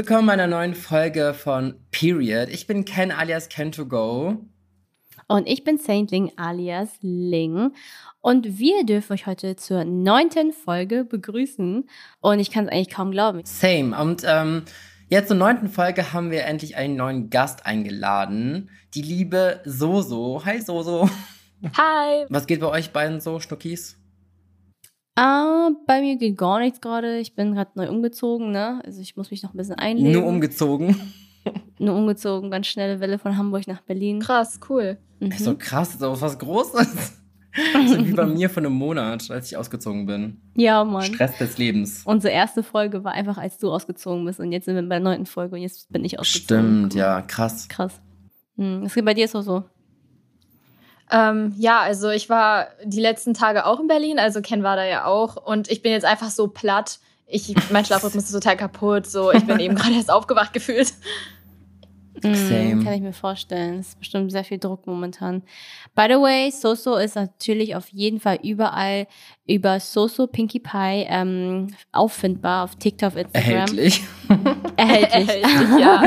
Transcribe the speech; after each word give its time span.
Willkommen 0.00 0.28
bei 0.28 0.32
einer 0.32 0.46
neuen 0.46 0.74
Folge 0.74 1.34
von 1.34 1.74
Period. 1.90 2.48
Ich 2.48 2.66
bin 2.66 2.86
Ken 2.86 3.12
alias 3.12 3.50
Ken2Go. 3.50 4.38
Und 5.28 5.46
ich 5.46 5.62
bin 5.62 5.76
Saintling 5.76 6.32
alias 6.36 6.88
Ling. 7.02 7.74
Und 8.22 8.58
wir 8.58 8.86
dürfen 8.86 9.12
euch 9.12 9.26
heute 9.26 9.56
zur 9.56 9.84
neunten 9.84 10.54
Folge 10.54 11.04
begrüßen. 11.04 11.86
Und 12.20 12.40
ich 12.40 12.50
kann 12.50 12.64
es 12.64 12.72
eigentlich 12.72 12.88
kaum 12.88 13.10
glauben. 13.10 13.42
Same. 13.44 13.94
Und 14.00 14.22
ähm, 14.26 14.62
jetzt 15.10 15.28
zur 15.28 15.36
neunten 15.36 15.68
Folge 15.68 16.14
haben 16.14 16.30
wir 16.30 16.46
endlich 16.46 16.76
einen 16.76 16.96
neuen 16.96 17.28
Gast 17.28 17.66
eingeladen. 17.66 18.70
Die 18.94 19.02
liebe 19.02 19.60
Soso. 19.66 20.42
Hi 20.46 20.62
Soso. 20.62 21.10
Hi. 21.76 22.24
Was 22.30 22.46
geht 22.46 22.60
bei 22.60 22.68
euch 22.68 22.92
beiden 22.92 23.20
so, 23.20 23.38
Schnuckis? 23.38 23.99
Ah, 25.20 25.72
bei 25.86 26.00
mir 26.00 26.16
geht 26.16 26.38
gar 26.38 26.60
nichts 26.60 26.80
gerade. 26.80 27.18
Ich 27.18 27.34
bin 27.34 27.52
gerade 27.52 27.72
neu 27.74 27.90
umgezogen, 27.90 28.52
ne? 28.52 28.80
Also 28.86 29.02
ich 29.02 29.18
muss 29.18 29.30
mich 29.30 29.42
noch 29.42 29.52
ein 29.52 29.56
bisschen 29.58 29.74
einleben. 29.74 30.12
Nur 30.12 30.24
umgezogen. 30.24 30.96
Nur 31.78 31.94
umgezogen, 31.94 32.50
ganz 32.50 32.68
schnelle 32.68 33.00
Welle 33.00 33.18
von 33.18 33.36
Hamburg 33.36 33.66
nach 33.66 33.82
Berlin. 33.82 34.20
Krass, 34.20 34.58
cool. 34.70 34.96
Mhm. 35.18 35.32
So 35.32 35.56
krass, 35.58 35.98
das 35.98 36.16
ist 36.16 36.22
was 36.22 36.38
Großes. 36.38 37.12
so 37.86 38.06
wie 38.06 38.12
bei 38.14 38.24
mir 38.24 38.48
von 38.48 38.64
einem 38.64 38.74
Monat, 38.74 39.30
als 39.30 39.50
ich 39.50 39.58
ausgezogen 39.58 40.06
bin. 40.06 40.40
Ja, 40.54 40.84
Mann. 40.84 41.02
Stress 41.02 41.36
des 41.36 41.58
Lebens. 41.58 42.00
Unsere 42.06 42.32
erste 42.32 42.62
Folge 42.62 43.04
war 43.04 43.12
einfach, 43.12 43.36
als 43.36 43.58
du 43.58 43.70
ausgezogen 43.70 44.24
bist. 44.24 44.40
Und 44.40 44.52
jetzt 44.52 44.64
sind 44.64 44.74
wir 44.74 44.82
bei 44.82 44.96
der 44.96 45.00
neunten 45.00 45.26
Folge 45.26 45.56
und 45.56 45.60
jetzt 45.60 45.92
bin 45.92 46.02
ich 46.02 46.18
ausgezogen. 46.18 46.64
Stimmt, 46.64 46.94
ja, 46.94 47.20
krass. 47.20 47.68
Krass. 47.68 48.00
Hm, 48.56 48.88
geht 48.88 49.04
bei 49.04 49.12
dir 49.12 49.28
so 49.28 49.42
so? 49.42 49.64
Ähm, 51.12 51.54
ja, 51.58 51.80
also 51.80 52.10
ich 52.10 52.28
war 52.28 52.68
die 52.84 53.00
letzten 53.00 53.34
Tage 53.34 53.66
auch 53.66 53.80
in 53.80 53.88
Berlin, 53.88 54.18
also 54.18 54.40
Ken 54.40 54.62
war 54.62 54.76
da 54.76 54.84
ja 54.84 55.04
auch. 55.04 55.36
Und 55.36 55.70
ich 55.70 55.82
bin 55.82 55.92
jetzt 55.92 56.04
einfach 56.04 56.30
so 56.30 56.48
platt. 56.48 57.00
Ich, 57.26 57.54
mein 57.70 57.84
Schlafrhythmus 57.84 58.24
ist 58.24 58.32
total 58.32 58.56
kaputt. 58.56 59.06
So, 59.06 59.32
ich 59.32 59.44
bin 59.44 59.58
eben 59.60 59.74
gerade 59.76 59.94
erst 59.94 60.10
aufgewacht 60.10 60.52
gefühlt. 60.52 60.92
Same. 62.22 62.76
Mm, 62.76 62.84
kann 62.84 62.92
ich 62.94 63.00
mir 63.00 63.12
vorstellen. 63.12 63.78
Es 63.78 63.88
ist 63.88 63.98
bestimmt 63.98 64.30
sehr 64.30 64.44
viel 64.44 64.58
Druck 64.58 64.86
momentan. 64.86 65.42
By 65.94 66.06
the 66.08 66.14
way, 66.16 66.50
Soso 66.50 66.96
ist 66.96 67.16
natürlich 67.16 67.74
auf 67.76 67.88
jeden 67.88 68.20
Fall 68.20 68.38
überall 68.42 69.06
über 69.46 69.80
Soso 69.80 70.26
Pinkie 70.26 70.60
Pie 70.60 71.06
ähm, 71.08 71.68
auffindbar 71.92 72.64
auf 72.64 72.76
TikTok, 72.76 73.16
Instagram. 73.16 73.52
Erhältlich. 73.52 74.02
Erhältlich. 74.76 75.44
Erhältlich, 75.44 75.80
ja. 75.80 76.02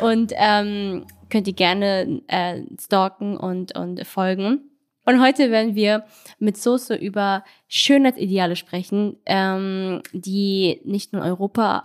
Und 0.06 0.32
ähm, 0.36 1.04
könnt 1.34 1.48
ihr 1.48 1.54
gerne 1.54 2.22
äh, 2.28 2.62
stalken 2.80 3.36
und, 3.36 3.76
und 3.76 4.06
folgen. 4.06 4.70
Und 5.04 5.20
heute 5.20 5.50
werden 5.50 5.74
wir 5.74 6.04
mit 6.38 6.56
Soße 6.56 6.94
über 6.94 7.42
Schönheitsideale 7.66 8.54
sprechen, 8.54 9.16
ähm, 9.26 10.00
die 10.12 10.80
nicht 10.84 11.12
nur 11.12 11.24
in 11.24 11.28
Europa, 11.28 11.82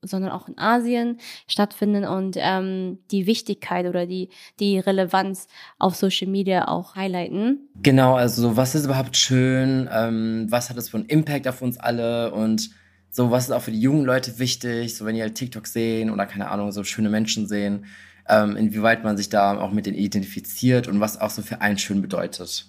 sondern 0.00 0.30
auch 0.30 0.48
in 0.48 0.56
Asien 0.56 1.18
stattfinden 1.46 2.06
und 2.06 2.38
ähm, 2.40 3.00
die 3.10 3.26
Wichtigkeit 3.26 3.84
oder 3.84 4.06
die, 4.06 4.30
die 4.60 4.78
Relevanz 4.78 5.46
auf 5.78 5.94
Social 5.94 6.28
Media 6.28 6.66
auch 6.66 6.94
highlighten. 6.96 7.68
Genau, 7.82 8.14
also 8.14 8.56
was 8.56 8.74
ist 8.74 8.86
überhaupt 8.86 9.18
schön? 9.18 9.90
Ähm, 9.92 10.46
was 10.48 10.70
hat 10.70 10.78
es 10.78 10.88
für 10.88 10.96
einen 10.96 11.06
Impact 11.06 11.46
auf 11.46 11.60
uns 11.60 11.76
alle? 11.76 12.32
Und 12.32 12.70
so, 13.10 13.30
was 13.30 13.44
ist 13.44 13.50
auch 13.50 13.62
für 13.62 13.72
die 13.72 13.80
jungen 13.80 14.06
Leute 14.06 14.38
wichtig? 14.38 14.96
So, 14.96 15.04
wenn 15.04 15.16
die 15.16 15.20
halt 15.20 15.34
TikTok 15.34 15.66
sehen 15.66 16.10
oder 16.10 16.24
keine 16.24 16.48
Ahnung, 16.48 16.72
so 16.72 16.82
schöne 16.82 17.10
Menschen 17.10 17.46
sehen 17.46 17.84
ähm, 18.28 18.56
inwieweit 18.56 19.04
man 19.04 19.16
sich 19.16 19.28
da 19.28 19.58
auch 19.58 19.72
mit 19.72 19.86
denen 19.86 19.96
identifiziert 19.96 20.88
und 20.88 21.00
was 21.00 21.20
auch 21.20 21.30
so 21.30 21.42
für 21.42 21.60
einen 21.60 21.78
schön 21.78 22.02
bedeutet. 22.02 22.66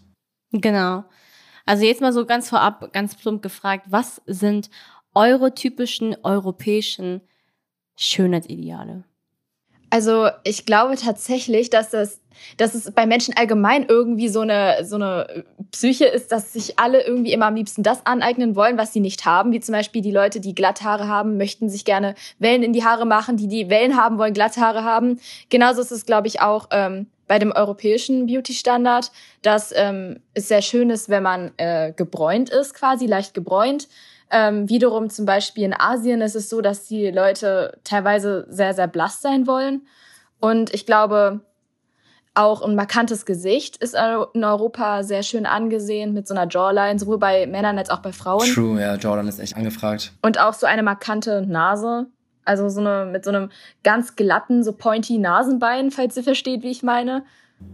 Genau. 0.52 1.04
Also 1.66 1.84
jetzt 1.84 2.02
mal 2.02 2.14
so 2.14 2.26
ganz 2.26 2.50
vorab, 2.50 2.94
ganz 2.94 3.16
plump 3.16 3.42
gefragt, 3.42 3.88
was 3.90 4.22
sind 4.26 4.70
eure 5.14 5.54
typischen 5.54 6.16
europäischen 6.24 7.22
Schönheitsideale? 7.98 9.04
Also 9.90 10.30
ich 10.44 10.66
glaube 10.66 10.96
tatsächlich, 10.96 11.70
dass 11.70 11.92
das, 11.92 12.20
dass 12.58 12.76
es 12.76 12.92
bei 12.92 13.06
Menschen 13.06 13.36
allgemein 13.38 13.86
irgendwie 13.88 14.28
so 14.28 14.42
eine, 14.42 14.84
so 14.84 14.96
eine 14.96 15.46
Psyche 15.72 16.06
ist, 16.06 16.32
dass 16.32 16.54
sich 16.54 16.78
alle 16.78 17.06
irgendwie 17.06 17.32
immer 17.32 17.48
am 17.48 17.56
liebsten 17.56 17.84
das 17.84 18.06
aneignen 18.06 18.56
wollen, 18.56 18.78
was 18.78 18.94
sie 18.94 19.00
nicht 19.00 19.26
haben. 19.26 19.52
Wie 19.52 19.60
zum 19.60 19.74
Beispiel 19.74 20.02
die 20.02 20.12
Leute, 20.12 20.40
die 20.40 20.56
Glatthaare 20.56 21.08
haben, 21.08 21.38
möchten 21.38 21.70
sich 21.70 21.86
gerne 21.86 22.16
Wellen 22.40 22.64
in 22.64 22.74
die 22.74 22.84
Haare 22.84 23.06
machen. 23.06 23.38
Die, 23.38 23.48
die 23.48 23.70
Wellen 23.70 23.96
haben, 23.96 24.18
wollen 24.18 24.34
Glatthaare 24.34 24.84
haben. 24.84 25.20
Genauso 25.50 25.82
ist 25.82 25.92
es, 25.92 26.06
glaube 26.06 26.28
ich, 26.28 26.42
auch 26.42 26.68
ähm, 26.72 27.08
bei 27.28 27.40
dem 27.40 27.52
europäischen 27.52 28.26
Beauty-Standard, 28.28 29.12
dass 29.42 29.74
ähm, 29.76 30.20
es 30.34 30.48
sehr 30.48 30.62
schön 30.62 30.90
ist, 30.90 31.10
wenn 31.10 31.24
man 31.24 31.52
äh, 31.58 31.94
gebräunt 31.94 32.50
ist, 32.50 32.74
quasi 32.74 33.06
leicht 33.06 33.34
gebräunt. 33.34 33.88
Ähm, 34.30 34.70
wiederum 34.70 35.10
zum 35.10 35.26
Beispiel 35.26 35.64
in 35.64 35.74
Asien 35.74 36.22
ist 36.22 36.36
es 36.36 36.50
so, 36.50 36.62
dass 36.62 36.86
die 36.86 37.12
Leute 37.12 37.80
teilweise 37.84 38.46
sehr, 38.50 38.74
sehr 38.74 38.88
blass 38.88 39.22
sein 39.22 39.48
wollen. 39.48 39.88
Und 40.40 40.74
ich 40.74 40.86
glaube, 40.86 41.42
auch 42.38 42.62
ein 42.62 42.76
markantes 42.76 43.26
Gesicht 43.26 43.78
ist 43.78 43.96
in 43.96 44.44
Europa 44.44 45.04
sehr 45.04 45.24
schön 45.24 45.46
angesehen 45.46 46.14
mit 46.14 46.28
so 46.28 46.36
einer 46.36 46.48
Jawline, 46.50 47.00
sowohl 47.00 47.18
bei 47.18 47.48
Männern 47.48 47.78
als 47.78 47.90
auch 47.90 48.00
bei 48.00 48.12
Frauen. 48.12 48.46
True, 48.54 48.80
ja, 48.80 48.96
Jawline 48.96 49.28
ist 49.28 49.40
echt 49.40 49.56
angefragt. 49.56 50.14
Und 50.22 50.40
auch 50.40 50.54
so 50.54 50.68
eine 50.68 50.84
markante 50.84 51.42
Nase. 51.48 52.08
Also 52.46 52.70
so 52.70 52.80
eine 52.80 53.10
mit 53.12 53.26
so 53.26 53.32
einem 53.32 53.50
ganz 53.84 54.16
glatten, 54.16 54.64
so 54.64 54.72
pointy 54.72 55.18
Nasenbein, 55.18 55.92
falls 55.92 56.16
ihr 56.16 56.24
versteht, 56.24 56.64
wie 56.64 56.72
ich 56.72 56.84
meine. 56.84 57.26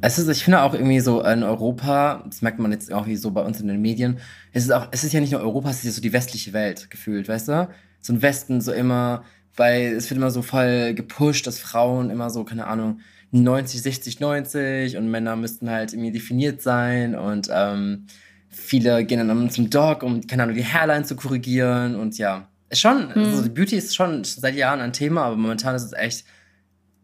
Es 0.02 0.18
ist, 0.18 0.28
ich 0.30 0.44
finde 0.44 0.62
auch 0.62 0.74
irgendwie 0.74 1.00
so 1.00 1.22
in 1.24 1.44
Europa, 1.44 2.24
das 2.26 2.42
merkt 2.42 2.60
man 2.60 2.72
jetzt 2.72 2.92
auch 2.92 3.06
wie 3.06 3.16
so 3.16 3.32
bei 3.32 3.42
uns 3.42 3.60
in 3.60 3.68
den 3.68 3.82
Medien, 3.82 4.20
es 4.54 4.64
ist 4.64 4.72
auch, 4.72 4.88
es 4.92 5.04
ist 5.04 5.14
ja 5.14 5.20
nicht 5.20 5.32
nur 5.32 5.42
Europa, 5.42 5.70
es 5.70 5.78
ist 5.78 5.86
ja 5.86 5.92
so 5.92 6.02
die 6.02 6.14
westliche 6.14 6.54
Welt 6.54 6.90
gefühlt, 6.90 7.28
weißt 7.28 7.50
du? 7.50 7.70
So 8.02 8.14
ein 8.14 8.22
Westen 8.22 8.62
so 8.62 8.72
immer, 8.72 9.24
weil 9.56 9.94
es 9.94 10.10
wird 10.10 10.18
immer 10.18 10.32
so 10.32 10.42
voll 10.42 10.94
gepusht, 10.94 11.48
dass 11.48 11.60
Frauen 11.60 12.10
immer 12.10 12.30
so, 12.30 12.44
keine 12.44 12.68
Ahnung, 12.68 13.00
90, 13.32 13.82
60, 13.82 14.20
90 14.20 14.98
und 14.98 15.10
Männer 15.10 15.36
müssten 15.36 15.70
halt 15.70 15.92
irgendwie 15.94 16.12
definiert 16.12 16.62
sein 16.62 17.16
und 17.16 17.50
ähm, 17.52 18.06
viele 18.50 19.04
gehen 19.06 19.28
dann 19.28 19.50
zum 19.50 19.70
Dog, 19.70 20.04
um, 20.04 20.26
keine 20.28 20.44
Ahnung, 20.44 20.56
die 20.56 20.66
Hairline 20.66 21.04
zu 21.04 21.16
korrigieren 21.16 21.96
und 21.96 22.18
ja, 22.18 22.48
ist 22.70 22.82
schon, 22.82 23.10
mhm. 23.10 23.26
also 23.26 23.50
Beauty 23.50 23.78
ist 23.78 23.96
schon 23.96 24.24
seit 24.24 24.56
Jahren 24.56 24.82
ein 24.82 24.94
Thema, 24.94 25.24
aber 25.24 25.36
momentan 25.36 25.76
ist 25.76 25.84
es 25.84 25.94
echt 25.94 26.26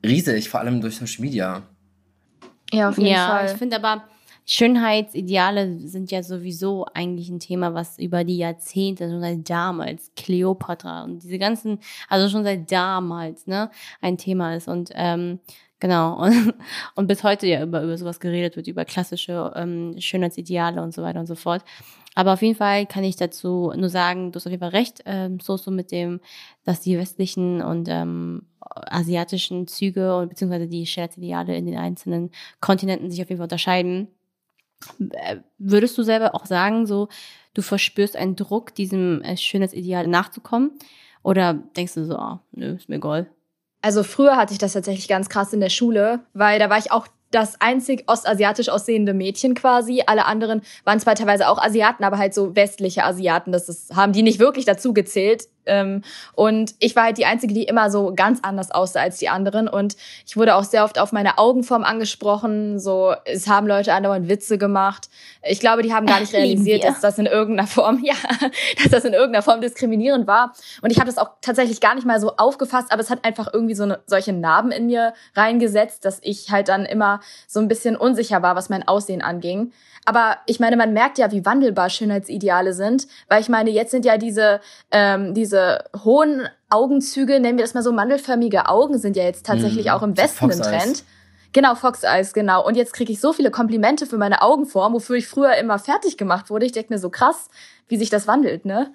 riesig, 0.06 0.50
vor 0.50 0.60
allem 0.60 0.82
durch 0.82 0.98
Social 0.98 1.22
Media. 1.22 1.64
Ja, 2.72 2.90
auf 2.90 2.98
jeden 2.98 3.12
ja, 3.12 3.28
Fall. 3.28 3.46
Ich 3.48 3.58
finde 3.58 3.78
aber, 3.78 4.04
Schönheitsideale 4.46 5.78
sind 5.88 6.10
ja 6.10 6.24
sowieso 6.24 6.88
eigentlich 6.94 7.30
ein 7.30 7.40
Thema, 7.40 7.76
was 7.76 8.00
über 8.00 8.24
die 8.24 8.38
Jahrzehnte, 8.38 9.08
schon 9.08 9.22
seit 9.22 9.48
damals, 9.48 10.12
Cleopatra 10.16 11.04
und 11.04 11.22
diese 11.22 11.38
ganzen, 11.38 11.78
also 12.08 12.30
schon 12.30 12.44
seit 12.44 12.72
damals, 12.72 13.46
ne, 13.46 13.70
ein 14.02 14.18
Thema 14.18 14.56
ist. 14.56 14.68
Und 14.68 14.90
ähm, 14.96 15.40
genau, 15.80 16.20
und, 16.24 16.54
und 16.96 17.08
bis 17.08 17.24
heute 17.24 17.48
ja 17.48 17.64
über, 17.64 17.84
über 17.84 17.98
sowas 17.98 18.20
geredet 18.20 18.56
wird, 18.56 18.68
über 18.68 18.86
klassische 18.86 19.54
ähm, 19.56 19.96
Schönheitsideale 20.00 20.82
und 20.82 20.94
so 20.94 21.02
weiter 21.04 21.20
und 21.20 21.28
so 21.28 21.36
fort. 21.36 21.64
Aber 22.16 22.34
auf 22.34 22.42
jeden 22.42 22.56
Fall 22.56 22.86
kann 22.86 23.04
ich 23.04 23.16
dazu 23.16 23.72
nur 23.76 23.90
sagen, 23.90 24.32
du 24.32 24.38
hast 24.38 24.48
auf 24.48 24.52
jeden 24.52 24.62
Fall 24.62 24.70
recht, 24.70 25.02
ähm, 25.06 25.40
so 25.40 25.58
so 25.58 25.72
mit 25.72 25.92
dem, 25.92 26.20
dass 26.66 26.82
die 26.82 26.98
westlichen 26.98 27.62
und 27.62 27.88
ähm, 27.90 28.48
asiatischen 28.60 29.68
Züge 29.68 30.18
und 30.18 30.30
beziehungsweise 30.30 30.68
die 30.68 30.86
Schönheitsideale 30.86 31.56
in 31.56 31.66
den 31.66 31.78
einzelnen 31.78 32.32
Kontinenten 32.60 33.10
sich 33.10 33.22
auf 33.22 33.30
jeden 33.30 33.38
Fall 33.38 33.46
unterscheiden. 33.46 34.10
Äh, 35.12 35.38
würdest 35.58 35.98
du 35.98 36.04
selber 36.04 36.36
auch 36.36 36.46
sagen, 36.46 36.86
so 36.86 37.10
du 37.54 37.62
verspürst 37.62 38.16
einen 38.16 38.36
Druck, 38.36 38.76
diesem 38.76 39.22
äh, 39.22 39.38
Schönheitsideal 39.38 40.08
nachzukommen? 40.08 40.72
Oder 41.24 41.54
denkst 41.54 41.96
du 41.96 42.06
so, 42.06 42.18
oh, 42.18 42.40
nö, 42.52 42.76
ist 42.76 42.90
mir 42.90 42.96
egal? 42.96 43.30
Also 43.82 44.04
früher 44.04 44.36
hatte 44.36 44.54
ich 44.54 44.60
das 44.60 44.74
tatsächlich 44.74 45.08
ganz 45.08 45.30
krass 45.30 45.54
in 45.54 45.62
der 45.62 45.70
Schule, 45.70 46.20
weil 46.34 46.60
da 46.60 46.70
war 46.70 46.78
ich 46.78 46.92
auch 46.92 47.08
das 47.32 47.62
einzig 47.62 48.06
ostasiatisch 48.08 48.70
aussehende 48.70 49.14
Mädchen 49.14 49.54
quasi. 49.54 50.04
Alle 50.06 50.26
anderen 50.26 50.62
waren 50.84 51.00
zwar 51.00 51.16
teilweise 51.16 51.48
auch 51.48 51.62
Asiaten, 51.62 52.04
aber 52.04 52.18
halt 52.18 52.34
so 52.34 52.56
westliche 52.56 53.04
Asiaten. 53.04 53.52
Das 53.52 53.70
ist, 53.70 53.96
haben 53.96 54.14
die 54.14 54.24
nicht 54.24 54.40
wirklich 54.40 54.66
dazu 54.66 54.94
gezählt. 54.94 55.48
Ähm, 55.70 56.02
und 56.34 56.76
ich 56.80 56.96
war 56.96 57.04
halt 57.04 57.18
die 57.18 57.26
Einzige, 57.26 57.54
die 57.54 57.64
immer 57.64 57.90
so 57.90 58.14
ganz 58.14 58.40
anders 58.42 58.72
aussah 58.72 59.02
als 59.02 59.20
die 59.20 59.30
anderen. 59.30 59.68
Und 59.68 59.96
ich 60.26 60.36
wurde 60.36 60.56
auch 60.56 60.64
sehr 60.64 60.84
oft 60.84 61.00
auf 61.00 61.12
meine 61.12 61.38
Augenform 61.38 61.84
angesprochen. 61.84 62.80
So, 62.80 63.14
es 63.26 63.48
haben 63.48 63.68
Leute 63.68 63.94
andauernd 63.94 64.28
Witze 64.28 64.58
gemacht. 64.58 65.10
Ich 65.44 65.60
glaube, 65.60 65.84
die 65.84 65.94
haben 65.94 66.06
gar 66.06 66.20
nicht 66.20 66.34
realisiert, 66.34 66.84
dass 66.84 67.00
das 67.00 67.18
in 67.18 67.26
irgendeiner 67.26 67.68
Form, 67.68 68.00
ja, 68.04 68.16
dass 68.82 68.92
das 68.92 69.06
in 69.06 69.14
irgendeiner 69.14 69.44
Form 69.44 69.62
diskriminierend 69.62 70.28
war. 70.28 70.54
Und 70.82 70.92
ich 70.92 70.98
habe 70.98 71.08
das 71.08 71.18
auch 71.18 71.30
tatsächlich 71.42 71.80
gar 71.80 71.96
nicht 71.96 72.06
mal 72.06 72.20
so 72.20 72.36
aufgefasst, 72.36 72.92
aber 72.92 73.02
es 73.02 73.10
hat 73.10 73.24
einfach 73.24 73.50
irgendwie 73.54 73.76
so 73.76 73.84
eine, 73.84 74.00
solche 74.06 74.34
Narben 74.34 74.72
in 74.72 74.88
mir 74.88 75.14
reingesetzt, 75.36 76.06
dass 76.06 76.20
ich 76.24 76.52
halt 76.52 76.68
dann 76.70 76.86
immer 76.86 77.22
so 77.48 77.60
ein 77.60 77.68
bisschen 77.68 77.96
unsicher 77.96 78.42
war, 78.42 78.56
was 78.56 78.70
mein 78.70 78.88
Aussehen 78.88 79.22
anging. 79.22 79.72
Aber 80.06 80.38
ich 80.46 80.60
meine, 80.60 80.78
man 80.78 80.94
merkt 80.94 81.18
ja, 81.18 81.32
wie 81.32 81.46
wandelbar 81.46 81.90
Schönheitsideale 81.90 82.74
sind, 82.74 83.08
weil 83.28 83.42
ich 83.42 83.50
meine, 83.50 83.70
jetzt 83.70 83.92
sind 83.92 84.06
ja 84.06 84.18
diese, 84.18 84.60
ähm, 84.92 85.34
diese 85.34 85.84
hohen 86.04 86.48
Augenzüge, 86.70 87.40
nennen 87.40 87.58
wir 87.58 87.66
das 87.66 87.74
mal 87.74 87.84
so, 87.84 87.92
mandelförmige 87.92 88.68
Augen 88.68 88.98
sind 88.98 89.16
ja 89.16 89.24
jetzt 89.24 89.46
tatsächlich 89.46 89.88
mm, 89.88 89.90
auch 89.90 90.04
im 90.04 90.18
Westen 90.18 90.50
im 90.50 90.62
Trend. 90.62 91.04
Genau, 91.52 91.74
Fox 91.76 92.04
Eyes, 92.04 92.34
genau. 92.34 92.66
Und 92.66 92.76
jetzt 92.76 92.94
kriege 92.94 93.12
ich 93.12 93.20
so 93.20 93.34
viele 93.34 93.50
Komplimente 93.50 94.06
für 94.06 94.18
meine 94.18 94.42
Augenform, 94.44 94.94
wofür 94.94 95.16
ich 95.16 95.28
früher 95.28 95.56
immer 95.56 95.80
fertig 95.80 96.18
gemacht 96.18 96.50
wurde. 96.50 96.66
Ich 96.66 96.72
denke 96.72 96.94
mir 96.94 97.00
so 97.00 97.10
krass, 97.10 97.50
wie 97.88 97.98
sich 97.98 98.12
das 98.12 98.28
wandelt, 98.28 98.66
ne? 98.66 98.94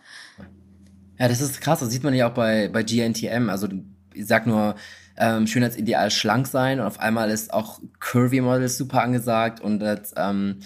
Ja, 1.18 1.28
das 1.28 1.40
ist 1.40 1.60
krass. 1.60 1.80
Das 1.80 1.90
sieht 1.90 2.04
man 2.04 2.14
ja 2.14 2.28
auch 2.28 2.34
bei, 2.34 2.68
bei 2.68 2.84
GNTM. 2.84 3.50
Also, 3.50 3.68
ich 4.12 4.26
sag 4.26 4.46
nur, 4.46 4.76
ähm, 5.16 5.46
Schönheitsideal 5.46 6.10
schlank 6.10 6.46
sein 6.46 6.80
und 6.80 6.86
auf 6.86 6.98
einmal 6.98 7.30
ist 7.30 7.52
auch 7.52 7.80
Curvy 8.00 8.40
Models 8.40 8.76
super 8.76 9.02
angesagt 9.02 9.60
und 9.60 9.80
jetzt 9.80 10.14
ähm, 10.16 10.60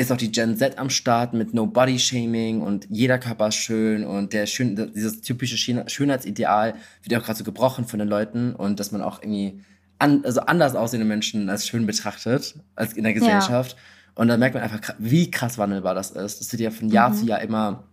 ist 0.00 0.10
auch 0.10 0.16
die 0.16 0.32
Gen 0.32 0.56
Z 0.56 0.78
am 0.78 0.88
Start 0.88 1.34
mit 1.34 1.52
No 1.52 1.66
Body 1.66 1.98
Shaming 1.98 2.62
und 2.62 2.86
jeder 2.88 3.18
Körper 3.18 3.48
ist 3.48 3.56
schön 3.56 4.04
und 4.04 4.32
der 4.32 4.46
schön, 4.46 4.74
dieses 4.94 5.20
typische 5.20 5.58
Schönheitsideal 5.58 6.74
wird 7.02 7.20
auch 7.20 7.24
gerade 7.24 7.38
so 7.38 7.44
gebrochen 7.44 7.84
von 7.84 7.98
den 7.98 8.08
Leuten 8.08 8.54
und 8.54 8.80
dass 8.80 8.92
man 8.92 9.02
auch 9.02 9.22
irgendwie 9.22 9.60
an, 9.98 10.24
also 10.24 10.40
anders 10.40 10.74
aussehende 10.74 11.06
Menschen 11.06 11.50
als 11.50 11.68
schön 11.68 11.84
betrachtet 11.86 12.54
als 12.74 12.94
in 12.94 13.04
der 13.04 13.12
Gesellschaft. 13.12 13.72
Ja. 13.72 13.78
Und 14.14 14.28
da 14.28 14.38
merkt 14.38 14.54
man 14.54 14.62
einfach, 14.62 14.94
wie 14.98 15.30
krass 15.30 15.58
wandelbar 15.58 15.94
das 15.94 16.10
ist. 16.10 16.40
Das 16.40 16.50
wird 16.50 16.60
ja 16.60 16.70
von 16.70 16.88
Jahr 16.88 17.10
mhm. 17.10 17.14
zu 17.14 17.26
Jahr 17.26 17.42
immer 17.42 17.84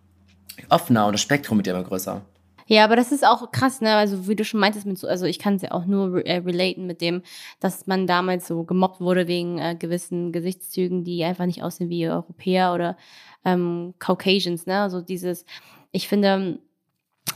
offener 0.70 1.06
und 1.08 1.14
das 1.14 1.22
Spektrum 1.22 1.58
wird 1.58 1.68
ja 1.68 1.74
immer 1.74 1.84
größer. 1.84 2.26
Ja, 2.68 2.84
aber 2.84 2.96
das 2.96 3.12
ist 3.12 3.26
auch 3.26 3.52
krass, 3.52 3.82
ne? 3.82 3.96
Also 3.96 4.28
wie 4.28 4.36
du 4.36 4.44
schon 4.44 4.60
meintest, 4.60 4.86
mit 4.86 4.98
so, 4.98 5.08
also 5.08 5.26
ich 5.26 5.40
kann 5.40 5.56
es 5.56 5.62
ja 5.62 5.72
auch 5.72 5.86
nur 5.86 6.16
re 6.16 6.26
äh, 6.26 6.38
relaten 6.38 6.86
mit 6.86 7.02
dem, 7.02 7.24
dass 7.60 7.88
man 7.88 8.08
damals 8.08 8.48
so 8.48 8.64
gemobbt 8.64 9.02
wurde 9.02 9.28
wegen 9.28 9.58
äh, 9.58 9.76
gewissen 9.76 10.32
Gesichtszügen, 10.32 11.04
die 11.04 11.24
einfach 11.24 11.46
nicht 11.46 11.64
aussehen 11.64 11.90
wie 11.90 12.08
Europäer 12.08 12.74
oder 12.74 12.98
ähm, 13.46 13.94
Caucasians, 14.00 14.66
ne? 14.66 14.82
Also 14.82 15.02
dieses, 15.02 15.46
ich 15.92 16.08
finde, 16.08 16.60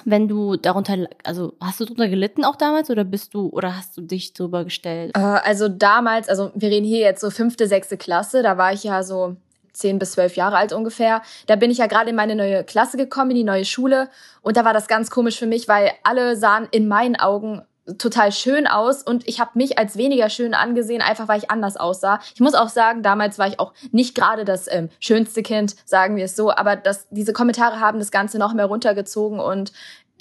wenn 0.06 0.28
du 0.28 0.56
darunter, 0.56 1.08
also 1.24 1.54
hast 1.62 1.80
du 1.80 1.86
darunter 1.86 2.10
gelitten 2.10 2.44
auch 2.44 2.56
damals 2.56 2.90
oder 2.90 3.04
bist 3.04 3.34
du 3.34 3.48
oder 3.50 3.76
hast 3.76 3.96
du 3.98 4.02
dich 4.02 4.34
drüber 4.34 4.64
gestellt? 4.64 5.12
Äh, 5.16 5.20
also 5.20 5.68
damals, 5.68 6.30
also 6.30 6.52
wir 6.56 6.70
reden 6.70 6.86
hier 6.86 7.00
jetzt 7.00 7.22
so 7.22 7.30
fünfte, 7.30 7.68
sechste 7.68 7.98
Klasse, 7.98 8.44
da 8.44 8.58
war 8.58 8.74
ich 8.74 8.84
ja 8.84 9.04
so 9.04 9.36
zehn 9.74 10.00
bis 10.00 10.14
zwölf 10.14 10.36
Jahre 10.36 10.58
alt 10.58 10.74
ungefähr. 10.74 11.22
Da 11.48 11.56
bin 11.56 11.72
ich 11.72 11.78
ja 11.78 11.88
gerade 11.88 12.10
in 12.10 12.16
meine 12.16 12.36
neue 12.36 12.64
Klasse 12.64 12.98
gekommen, 12.98 13.32
in 13.32 13.38
die 13.38 13.44
neue 13.44 13.66
Schule. 13.66 14.10
Und 14.42 14.58
da 14.58 14.66
war 14.66 14.74
das 14.74 14.88
ganz 14.88 15.10
komisch 15.10 15.38
für 15.38 15.48
mich, 15.48 15.68
weil 15.68 15.92
alle 16.04 16.36
sahen 16.36 16.68
in 16.72 16.88
meinen 16.88 17.16
Augen 17.16 17.62
total 17.98 18.32
schön 18.32 18.68
aus 18.68 19.02
und 19.04 19.28
ich 19.28 19.40
habe 19.40 19.52
mich 19.56 19.80
als 19.80 19.98
weniger 19.98 20.30
schön 20.30 20.54
angesehen, 20.54 21.02
einfach 21.02 21.28
weil 21.28 21.40
ich 21.40 21.50
anders 21.50 21.78
aussah. 21.78 22.20
Ich 22.34 22.40
muss 22.40 22.54
auch 22.54 22.70
sagen, 22.70 23.02
damals 23.02 23.40
war 23.40 23.48
ich 23.48 23.60
auch 23.60 23.74
nicht 23.92 24.14
gerade 24.14 24.46
das 24.46 24.72
ähm, 24.72 24.90
schönste 25.00 25.42
Kind, 25.42 25.76
sagen 25.86 26.16
wir 26.16 26.26
es 26.26 26.36
so, 26.36 26.52
aber 26.52 26.76
das, 26.76 27.08
diese 27.10 27.34
Kommentare 27.34 27.80
haben 27.80 28.00
das 28.00 28.12
Ganze 28.12 28.38
noch 28.38 28.54
mehr 28.54 28.66
runtergezogen 28.66 29.40
und 29.40 29.72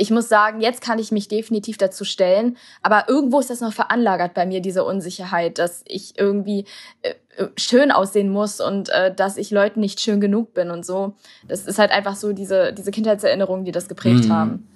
ich 0.01 0.11
muss 0.11 0.31
sagen, 0.31 0.63
jetzt 0.63 0.81
kann 0.81 0.99
ich 0.99 1.13
mich 1.13 1.29
definitiv 1.29 1.77
dazu 1.77 2.07
stellen, 2.07 2.57
aber 2.81 3.11
irgendwo 3.11 3.39
ist 3.39 3.51
das 3.51 3.61
noch 3.61 3.75
veranlagert 3.75 4.33
bei 4.33 4.47
mir, 4.47 4.63
diese 4.63 4.83
Unsicherheit, 4.83 5.59
dass 5.59 5.85
ich 5.87 6.19
irgendwie 6.19 6.65
äh, 7.03 7.11
äh, 7.37 7.49
schön 7.59 7.91
aussehen 7.91 8.31
muss 8.31 8.63
und 8.63 8.89
äh, 8.89 9.15
dass 9.15 9.37
ich 9.37 9.51
Leuten 9.51 9.81
nicht 9.81 10.01
schön 10.01 10.19
genug 10.19 10.55
bin 10.55 10.71
und 10.71 10.87
so. 10.87 11.17
Das 11.47 11.67
ist 11.67 11.79
halt 11.79 11.91
einfach 11.91 12.17
so 12.17 12.33
diese, 12.33 12.73
diese 12.73 12.91
Kindheitserinnerungen, 12.91 13.67
die 13.67 13.73
das 13.73 13.89
geprägt 13.89 14.25
mhm. 14.25 14.33
haben. 14.33 14.69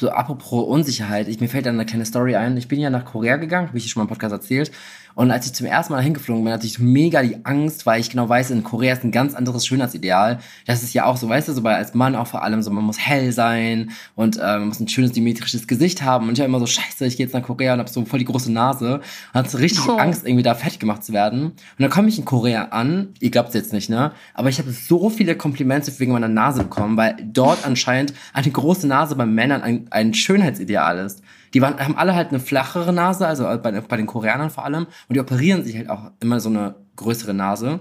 So, 0.00 0.08
apropos 0.08 0.66
Unsicherheit, 0.66 1.28
ich, 1.28 1.40
mir 1.40 1.48
fällt 1.48 1.66
da 1.66 1.70
eine 1.70 1.84
kleine 1.84 2.06
Story 2.06 2.34
ein. 2.34 2.56
Ich 2.56 2.66
bin 2.66 2.80
ja 2.80 2.88
nach 2.88 3.04
Korea 3.04 3.36
gegangen, 3.36 3.68
habe 3.68 3.76
ich 3.76 3.90
schon 3.90 4.00
mal 4.00 4.04
im 4.04 4.08
Podcast 4.08 4.32
erzählt. 4.32 4.72
Und 5.14 5.30
als 5.30 5.46
ich 5.46 5.52
zum 5.52 5.66
ersten 5.66 5.92
Mal 5.92 6.02
hingeflogen 6.02 6.44
bin, 6.44 6.52
hatte 6.52 6.66
ich 6.66 6.78
mega 6.78 7.22
die 7.22 7.44
Angst, 7.44 7.86
weil 7.86 8.00
ich 8.00 8.10
genau 8.10 8.28
weiß, 8.28 8.50
in 8.50 8.64
Korea 8.64 8.92
ist 8.92 9.04
ein 9.04 9.12
ganz 9.12 9.34
anderes 9.34 9.66
Schönheitsideal. 9.66 10.38
Das 10.66 10.82
ist 10.82 10.94
ja 10.94 11.04
auch 11.04 11.16
so, 11.16 11.28
weißt 11.28 11.48
du, 11.48 11.52
so 11.52 11.62
bei, 11.62 11.74
als 11.74 11.94
Mann 11.94 12.14
auch 12.14 12.26
vor 12.26 12.42
allem 12.42 12.62
so, 12.62 12.70
man 12.70 12.84
muss 12.84 12.98
hell 12.98 13.32
sein 13.32 13.90
und 14.14 14.36
äh, 14.36 14.40
man 14.40 14.68
muss 14.68 14.80
ein 14.80 14.88
schönes 14.88 15.14
symmetrisches 15.14 15.66
Gesicht 15.66 16.02
haben. 16.02 16.28
Und 16.28 16.34
ich 16.34 16.38
war 16.38 16.46
immer 16.46 16.60
so, 16.60 16.66
scheiße, 16.66 17.06
ich 17.06 17.16
gehe 17.16 17.26
jetzt 17.26 17.32
nach 17.32 17.42
Korea 17.42 17.74
und 17.74 17.80
habe 17.80 17.90
so 17.90 18.04
voll 18.04 18.18
die 18.18 18.24
große 18.24 18.52
Nase. 18.52 18.96
Und 18.96 19.34
hatte 19.34 19.50
so 19.50 19.58
richtig 19.58 19.88
oh. 19.88 19.96
Angst, 19.96 20.26
irgendwie 20.26 20.42
da 20.42 20.54
fertig 20.54 20.78
gemacht 20.78 21.04
zu 21.04 21.12
werden. 21.12 21.44
Und 21.44 21.54
dann 21.78 21.90
komme 21.90 22.08
ich 22.08 22.18
in 22.18 22.24
Korea 22.24 22.66
an, 22.66 23.08
ihr 23.20 23.30
glaubt 23.30 23.48
es 23.48 23.54
jetzt 23.54 23.72
nicht, 23.72 23.90
ne? 23.90 24.12
Aber 24.34 24.48
ich 24.48 24.58
habe 24.58 24.70
so 24.70 25.10
viele 25.10 25.36
Komplimente 25.36 25.92
wegen 25.98 26.12
meiner 26.12 26.28
Nase 26.28 26.62
bekommen, 26.62 26.96
weil 26.96 27.16
dort 27.22 27.66
anscheinend 27.66 28.14
eine 28.32 28.50
große 28.50 28.86
Nase 28.86 29.16
bei 29.16 29.26
Männern 29.26 29.62
ein, 29.62 29.86
ein 29.90 30.14
Schönheitsideal 30.14 30.98
ist. 30.98 31.22
Die 31.54 31.62
waren, 31.62 31.78
haben 31.78 31.96
alle 31.96 32.14
halt 32.14 32.28
eine 32.28 32.40
flachere 32.40 32.92
Nase, 32.92 33.26
also 33.26 33.44
bei, 33.44 33.72
bei 33.72 33.96
den 33.96 34.06
Koreanern 34.06 34.50
vor 34.50 34.64
allem. 34.64 34.86
Und 35.08 35.14
die 35.14 35.20
operieren 35.20 35.64
sich 35.64 35.76
halt 35.76 35.90
auch 35.90 36.10
immer 36.20 36.40
so 36.40 36.48
eine 36.48 36.76
größere 36.96 37.34
Nase. 37.34 37.80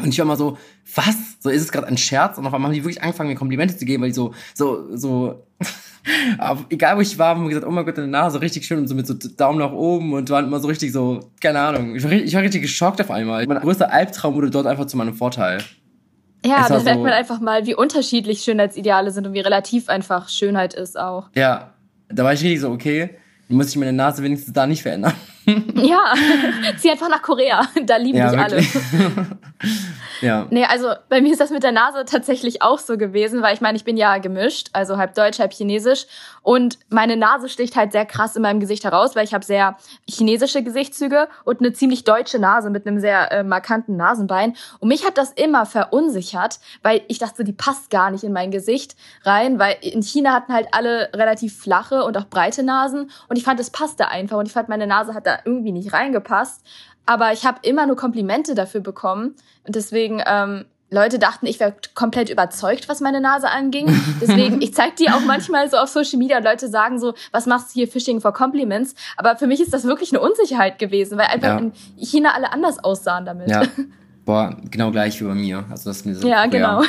Und 0.00 0.08
ich 0.08 0.18
war 0.18 0.24
immer 0.24 0.36
so, 0.36 0.56
was? 0.94 1.16
So 1.40 1.50
ist 1.50 1.62
es 1.62 1.72
gerade 1.72 1.86
ein 1.86 1.98
Scherz? 1.98 2.38
Und 2.38 2.46
auf 2.46 2.54
einmal 2.54 2.70
haben 2.70 2.74
die 2.74 2.84
wirklich 2.84 3.02
angefangen, 3.02 3.28
mir 3.28 3.36
Komplimente 3.36 3.76
zu 3.76 3.84
geben, 3.84 4.02
weil 4.02 4.10
die 4.10 4.14
so, 4.14 4.32
so, 4.54 4.96
so, 4.96 5.46
aber 6.38 6.60
egal 6.70 6.96
wo 6.96 7.00
ich 7.00 7.18
war, 7.18 7.30
haben 7.30 7.42
wir 7.42 7.48
gesagt, 7.48 7.66
oh 7.66 7.70
mein 7.70 7.84
Gott, 7.84 7.98
deine 7.98 8.08
Nase 8.08 8.40
richtig 8.40 8.64
schön 8.64 8.78
und 8.78 8.88
so 8.88 8.94
mit 8.94 9.06
so 9.06 9.14
Daumen 9.14 9.58
nach 9.58 9.72
oben 9.72 10.14
und 10.14 10.30
waren 10.30 10.46
immer 10.46 10.60
so 10.60 10.68
richtig 10.68 10.92
so, 10.92 11.30
keine 11.40 11.60
Ahnung. 11.60 11.94
Ich 11.94 12.04
war, 12.04 12.12
ich 12.12 12.34
war 12.34 12.42
richtig 12.42 12.62
geschockt 12.62 13.00
auf 13.00 13.10
einmal. 13.10 13.46
Mein 13.46 13.60
größter 13.60 13.92
Albtraum 13.92 14.34
wurde 14.34 14.50
dort 14.50 14.66
einfach 14.66 14.86
zu 14.86 14.96
meinem 14.96 15.14
Vorteil. 15.14 15.58
Ja, 16.44 16.68
da 16.68 16.80
merkt 16.80 17.02
man 17.02 17.12
einfach 17.12 17.40
mal, 17.40 17.66
wie 17.66 17.74
unterschiedlich 17.74 18.42
Schönheitsideale 18.42 19.12
sind 19.12 19.26
und 19.26 19.32
wie 19.32 19.40
relativ 19.40 19.88
einfach 19.88 20.28
Schönheit 20.28 20.74
ist 20.74 20.98
auch. 20.98 21.28
Ja, 21.36 21.71
da 22.12 22.24
war 22.24 22.32
ich 22.32 22.42
richtig 22.42 22.60
so, 22.60 22.70
okay, 22.70 23.10
muss 23.48 23.68
ich 23.68 23.76
meine 23.76 23.92
Nase 23.92 24.22
wenigstens 24.22 24.52
da 24.52 24.66
nicht 24.66 24.82
verändern. 24.82 25.14
ja, 25.46 26.14
zieh 26.76 26.90
einfach 26.90 27.08
nach 27.08 27.22
Korea, 27.22 27.68
da 27.84 27.96
lieben 27.96 28.18
ja, 28.18 28.30
dich 28.30 28.40
alle. 28.40 28.62
Ja. 30.22 30.46
Nee, 30.50 30.64
also 30.64 30.88
bei 31.08 31.20
mir 31.20 31.32
ist 31.32 31.40
das 31.40 31.50
mit 31.50 31.62
der 31.62 31.72
Nase 31.72 32.04
tatsächlich 32.04 32.62
auch 32.62 32.78
so 32.78 32.96
gewesen, 32.96 33.42
weil 33.42 33.54
ich 33.54 33.60
meine, 33.60 33.76
ich 33.76 33.84
bin 33.84 33.96
ja 33.96 34.18
gemischt, 34.18 34.70
also 34.72 34.96
halb 34.96 35.14
deutsch, 35.14 35.38
halb 35.40 35.52
chinesisch. 35.52 36.06
Und 36.42 36.78
meine 36.88 37.16
Nase 37.16 37.48
sticht 37.48 37.76
halt 37.76 37.92
sehr 37.92 38.06
krass 38.06 38.36
in 38.36 38.42
meinem 38.42 38.60
Gesicht 38.60 38.84
heraus, 38.84 39.14
weil 39.14 39.24
ich 39.24 39.34
habe 39.34 39.44
sehr 39.44 39.76
chinesische 40.08 40.62
Gesichtszüge 40.62 41.28
und 41.44 41.60
eine 41.60 41.72
ziemlich 41.72 42.04
deutsche 42.04 42.38
Nase 42.38 42.70
mit 42.70 42.86
einem 42.86 43.00
sehr 43.00 43.30
äh, 43.30 43.42
markanten 43.42 43.96
Nasenbein. 43.96 44.54
Und 44.78 44.88
mich 44.88 45.04
hat 45.04 45.18
das 45.18 45.32
immer 45.32 45.66
verunsichert, 45.66 46.60
weil 46.82 47.02
ich 47.08 47.18
dachte, 47.18 47.44
die 47.44 47.52
passt 47.52 47.90
gar 47.90 48.10
nicht 48.10 48.24
in 48.24 48.32
mein 48.32 48.50
Gesicht 48.50 48.96
rein, 49.24 49.58
weil 49.58 49.76
in 49.80 50.02
China 50.02 50.32
hatten 50.32 50.52
halt 50.52 50.68
alle 50.72 51.10
relativ 51.14 51.58
flache 51.58 52.04
und 52.04 52.16
auch 52.16 52.26
breite 52.26 52.62
Nasen. 52.62 53.10
Und 53.28 53.36
ich 53.36 53.44
fand, 53.44 53.60
es 53.60 53.70
passte 53.70 54.08
einfach. 54.08 54.38
Und 54.38 54.46
ich 54.46 54.52
fand, 54.52 54.68
meine 54.68 54.86
Nase 54.86 55.14
hat 55.14 55.26
da 55.26 55.38
irgendwie 55.44 55.72
nicht 55.72 55.92
reingepasst. 55.92 56.62
Aber 57.06 57.32
ich 57.32 57.44
habe 57.44 57.58
immer 57.62 57.86
nur 57.86 57.96
Komplimente 57.96 58.54
dafür 58.54 58.80
bekommen. 58.80 59.34
Und 59.66 59.76
deswegen, 59.76 60.22
ähm, 60.26 60.64
Leute 60.90 61.18
dachten, 61.18 61.46
ich 61.46 61.58
wäre 61.58 61.74
komplett 61.94 62.28
überzeugt, 62.28 62.88
was 62.88 63.00
meine 63.00 63.20
Nase 63.20 63.48
anging. 63.48 63.86
Deswegen, 64.20 64.60
ich 64.60 64.74
zeige 64.74 64.94
die 64.98 65.08
auch 65.08 65.22
manchmal 65.22 65.70
so 65.70 65.78
auf 65.78 65.88
Social 65.88 66.18
Media. 66.18 66.38
Leute 66.38 66.68
sagen 66.68 66.98
so, 66.98 67.14
was 67.32 67.46
machst 67.46 67.70
du 67.70 67.74
hier 67.74 67.88
Phishing 67.88 68.20
for 68.20 68.34
Compliments? 68.34 68.94
Aber 69.16 69.36
für 69.36 69.46
mich 69.46 69.60
ist 69.60 69.72
das 69.72 69.84
wirklich 69.84 70.12
eine 70.12 70.20
Unsicherheit 70.20 70.78
gewesen, 70.78 71.16
weil 71.16 71.28
einfach 71.28 71.48
ja. 71.48 71.58
in 71.58 71.72
China 71.96 72.34
alle 72.34 72.52
anders 72.52 72.84
aussahen 72.84 73.24
damit. 73.24 73.48
Ja. 73.48 73.62
Boah, 74.26 74.54
genau 74.70 74.90
gleich 74.90 75.18
wie 75.20 75.24
bei 75.24 75.34
mir. 75.34 75.64
Also 75.70 75.88
das 75.88 75.98
ist 75.98 76.06
mir 76.06 76.14
so 76.14 76.28
ja, 76.28 76.46
genau 76.46 76.82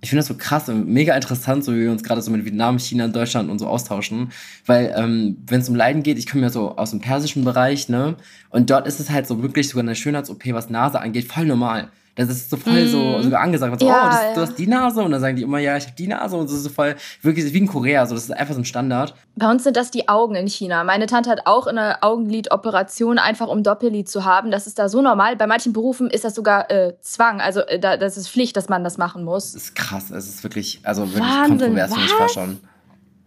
ich 0.00 0.10
finde 0.10 0.20
das 0.20 0.28
so 0.28 0.34
krass 0.34 0.68
und 0.68 0.88
mega 0.88 1.14
interessant, 1.14 1.64
so 1.64 1.74
wie 1.74 1.80
wir 1.80 1.90
uns 1.90 2.04
gerade 2.04 2.22
so 2.22 2.30
mit 2.30 2.44
Vietnam, 2.44 2.78
China, 2.78 3.08
Deutschland 3.08 3.50
und 3.50 3.58
so 3.58 3.66
austauschen. 3.66 4.30
Weil, 4.64 4.94
ähm, 4.96 5.38
wenn 5.46 5.60
es 5.60 5.68
um 5.68 5.74
Leiden 5.74 6.02
geht, 6.02 6.18
ich 6.18 6.30
komme 6.30 6.44
ja 6.44 6.50
so 6.50 6.76
aus 6.76 6.90
dem 6.90 7.00
persischen 7.00 7.44
Bereich, 7.44 7.88
ne? 7.88 8.16
Und 8.50 8.70
dort 8.70 8.86
ist 8.86 9.00
es 9.00 9.10
halt 9.10 9.26
so 9.26 9.42
wirklich 9.42 9.68
sogar 9.68 9.82
eine 9.82 9.96
Schönheits-OP, 9.96 10.52
was 10.52 10.70
Nase 10.70 11.00
angeht, 11.00 11.24
voll 11.26 11.46
normal. 11.46 11.90
Das 12.18 12.28
ist 12.30 12.50
so 12.50 12.56
voll 12.56 12.84
mm. 12.84 12.88
so 12.88 13.22
sogar 13.22 13.42
angesagt. 13.42 13.80
So, 13.80 13.86
ja, 13.86 14.02
oh, 14.02 14.06
das, 14.06 14.22
ja. 14.22 14.34
du 14.34 14.40
hast 14.40 14.58
die 14.58 14.66
Nase 14.66 15.00
und 15.02 15.12
dann 15.12 15.20
sagen 15.20 15.36
die 15.36 15.42
immer, 15.42 15.58
ja, 15.58 15.76
ich 15.76 15.84
habe 15.84 15.94
die 15.96 16.08
Nase 16.08 16.36
und 16.36 16.48
so 16.48 16.56
ist 16.56 16.64
so 16.64 16.68
voll 16.68 16.96
wirklich 17.22 17.52
wie 17.52 17.58
in 17.58 17.68
Korea. 17.68 18.04
So, 18.06 18.14
das 18.14 18.24
ist 18.24 18.32
einfach 18.32 18.54
so 18.54 18.60
ein 18.60 18.64
Standard. 18.64 19.14
Bei 19.36 19.48
uns 19.48 19.62
sind 19.62 19.76
das 19.76 19.92
die 19.92 20.08
Augen 20.08 20.34
in 20.34 20.48
China. 20.48 20.82
Meine 20.82 21.06
Tante 21.06 21.30
hat 21.30 21.42
auch 21.46 21.68
eine 21.68 22.02
Augenlidoperation, 22.02 23.18
einfach 23.18 23.46
um 23.46 23.62
Doppellid 23.62 24.08
zu 24.08 24.24
haben. 24.24 24.50
Das 24.50 24.66
ist 24.66 24.80
da 24.80 24.88
so 24.88 25.00
normal. 25.00 25.36
Bei 25.36 25.46
manchen 25.46 25.72
Berufen 25.72 26.10
ist 26.10 26.24
das 26.24 26.34
sogar 26.34 26.68
äh, 26.72 26.94
Zwang. 27.02 27.40
Also 27.40 27.60
äh, 27.60 27.78
da, 27.78 27.96
das 27.96 28.16
ist 28.16 28.28
Pflicht, 28.28 28.56
dass 28.56 28.68
man 28.68 28.82
das 28.82 28.98
machen 28.98 29.22
muss. 29.22 29.52
Das 29.52 29.62
ist 29.62 29.74
krass. 29.76 30.10
Es 30.10 30.28
ist 30.28 30.42
wirklich, 30.42 30.80
also 30.82 31.02
wirklich 31.02 31.22
Wahnsinn, 31.22 31.58
kontrovers, 31.58 31.92
finde 31.92 32.04
ich 32.04 32.12
fast 32.12 32.34
schon. 32.34 32.60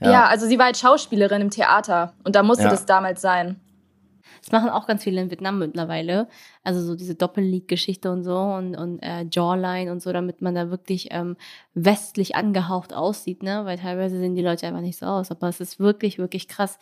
Ja. 0.02 0.12
ja. 0.12 0.26
also 0.26 0.48
sie 0.48 0.58
war 0.60 0.66
halt 0.66 0.78
Schauspielerin 0.78 1.42
im 1.42 1.50
Theater 1.50 2.12
und 2.26 2.36
da 2.36 2.44
musste 2.44 2.66
ja. 2.66 2.70
das 2.70 2.86
damals 2.86 3.22
sein. 3.22 3.56
Das 4.42 4.52
machen 4.52 4.70
auch 4.70 4.88
ganz 4.88 5.04
viele 5.04 5.22
in 5.22 5.30
Vietnam 5.30 5.60
mittlerweile. 5.60 6.28
Also 6.64 6.82
so 6.82 6.96
diese 6.96 7.16
Doppellied-Geschichte 7.16 8.12
und 8.12 8.24
so 8.24 8.38
und, 8.38 8.76
und 8.76 9.00
äh, 9.00 9.26
Jawline 9.32 9.92
und 9.92 10.02
so, 10.02 10.12
damit 10.12 10.42
man 10.42 10.56
da 10.56 10.70
wirklich 10.70 11.10
ähm, 11.12 11.38
westlich 11.74 12.36
angehaucht 12.36 12.94
aussieht, 12.94 13.44
ne? 13.44 13.66
Weil 13.66 13.78
teilweise 13.78 14.18
sehen 14.18 14.36
die 14.36 14.42
Leute 14.42 14.68
einfach 14.68 14.82
nicht 14.82 14.98
so 14.98 15.06
aus. 15.06 15.32
Aber 15.32 15.48
es 15.48 15.60
ist 15.60 15.80
wirklich, 15.80 16.18
wirklich 16.18 16.48
krass. 16.48 16.80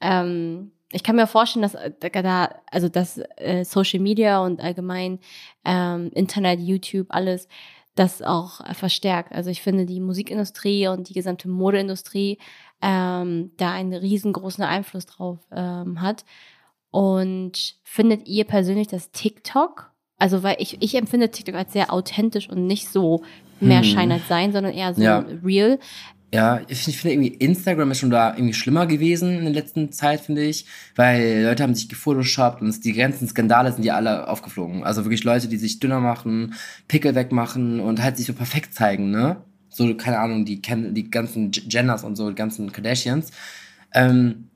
Ähm, 0.00 0.72
ich 0.90 1.02
kann 1.02 1.16
mir 1.16 1.26
vorstellen, 1.26 1.62
dass 1.62 1.74
äh, 1.74 1.92
da, 2.22 2.50
also 2.70 2.88
dass 2.88 3.20
äh, 3.36 3.64
Social 3.64 4.00
Media 4.00 4.42
und 4.42 4.60
allgemein 4.60 5.18
ähm, 5.64 6.10
Internet, 6.14 6.60
YouTube, 6.60 7.08
alles 7.10 7.48
das 7.98 8.22
auch 8.22 8.60
äh, 8.60 8.74
verstärkt. 8.74 9.32
Also 9.32 9.50
ich 9.50 9.60
finde, 9.60 9.84
die 9.84 10.00
Musikindustrie 10.00 10.88
und 10.88 11.08
die 11.08 11.14
gesamte 11.14 11.48
Modeindustrie 11.48 12.38
ähm, 12.80 13.50
da 13.56 13.72
einen 13.72 13.92
riesengroßen 13.92 14.64
Einfluss 14.64 15.06
drauf 15.06 15.38
ähm, 15.50 16.00
hat. 16.00 16.24
Und 16.90 17.76
findet 17.84 18.26
ihr 18.26 18.44
persönlich 18.44 18.88
das 18.88 19.10
TikTok? 19.10 19.92
Also, 20.16 20.42
weil 20.42 20.56
ich, 20.58 20.78
ich 20.80 20.94
empfinde 20.94 21.30
TikTok 21.30 21.54
als 21.54 21.72
sehr 21.72 21.92
authentisch 21.92 22.48
und 22.48 22.66
nicht 22.66 22.88
so 22.88 23.22
mehr 23.60 23.82
hm. 23.82 23.84
Schein 23.84 24.12
als 24.12 24.28
sein, 24.28 24.52
sondern 24.52 24.72
eher 24.72 24.94
so 24.94 25.02
ja. 25.02 25.24
real. 25.44 25.78
Ja, 26.32 26.60
ich, 26.68 26.82
finde 26.82 27.14
irgendwie 27.14 27.34
Instagram 27.34 27.90
ist 27.90 28.00
schon 28.00 28.10
da 28.10 28.34
irgendwie 28.34 28.52
schlimmer 28.52 28.86
gewesen 28.86 29.38
in 29.38 29.44
der 29.44 29.54
letzten 29.54 29.92
Zeit, 29.92 30.20
finde 30.20 30.42
ich, 30.42 30.66
weil 30.94 31.44
Leute 31.44 31.62
haben 31.62 31.74
sich 31.74 31.88
gefotoshoppt 31.88 32.60
und 32.60 32.84
die 32.84 32.92
ganzen 32.92 33.26
Skandale 33.26 33.72
sind 33.72 33.84
ja 33.84 33.94
alle 33.94 34.28
aufgeflogen. 34.28 34.84
Also 34.84 35.04
wirklich 35.04 35.24
Leute, 35.24 35.48
die 35.48 35.56
sich 35.56 35.80
dünner 35.80 36.00
machen, 36.00 36.54
Pickel 36.86 37.14
wegmachen 37.14 37.80
und 37.80 38.02
halt 38.02 38.18
sich 38.18 38.26
so 38.26 38.34
perfekt 38.34 38.74
zeigen, 38.74 39.10
ne? 39.10 39.38
So, 39.70 39.94
keine 39.94 40.18
Ahnung, 40.18 40.44
die 40.44 40.60
kennen 40.60 40.92
die 40.92 41.10
ganzen 41.10 41.50
Jenners 41.52 42.04
und 42.04 42.16
so, 42.16 42.28
die 42.28 42.34
ganzen 42.34 42.72
Kardashians. 42.72 43.30
Ähm, 43.94 44.50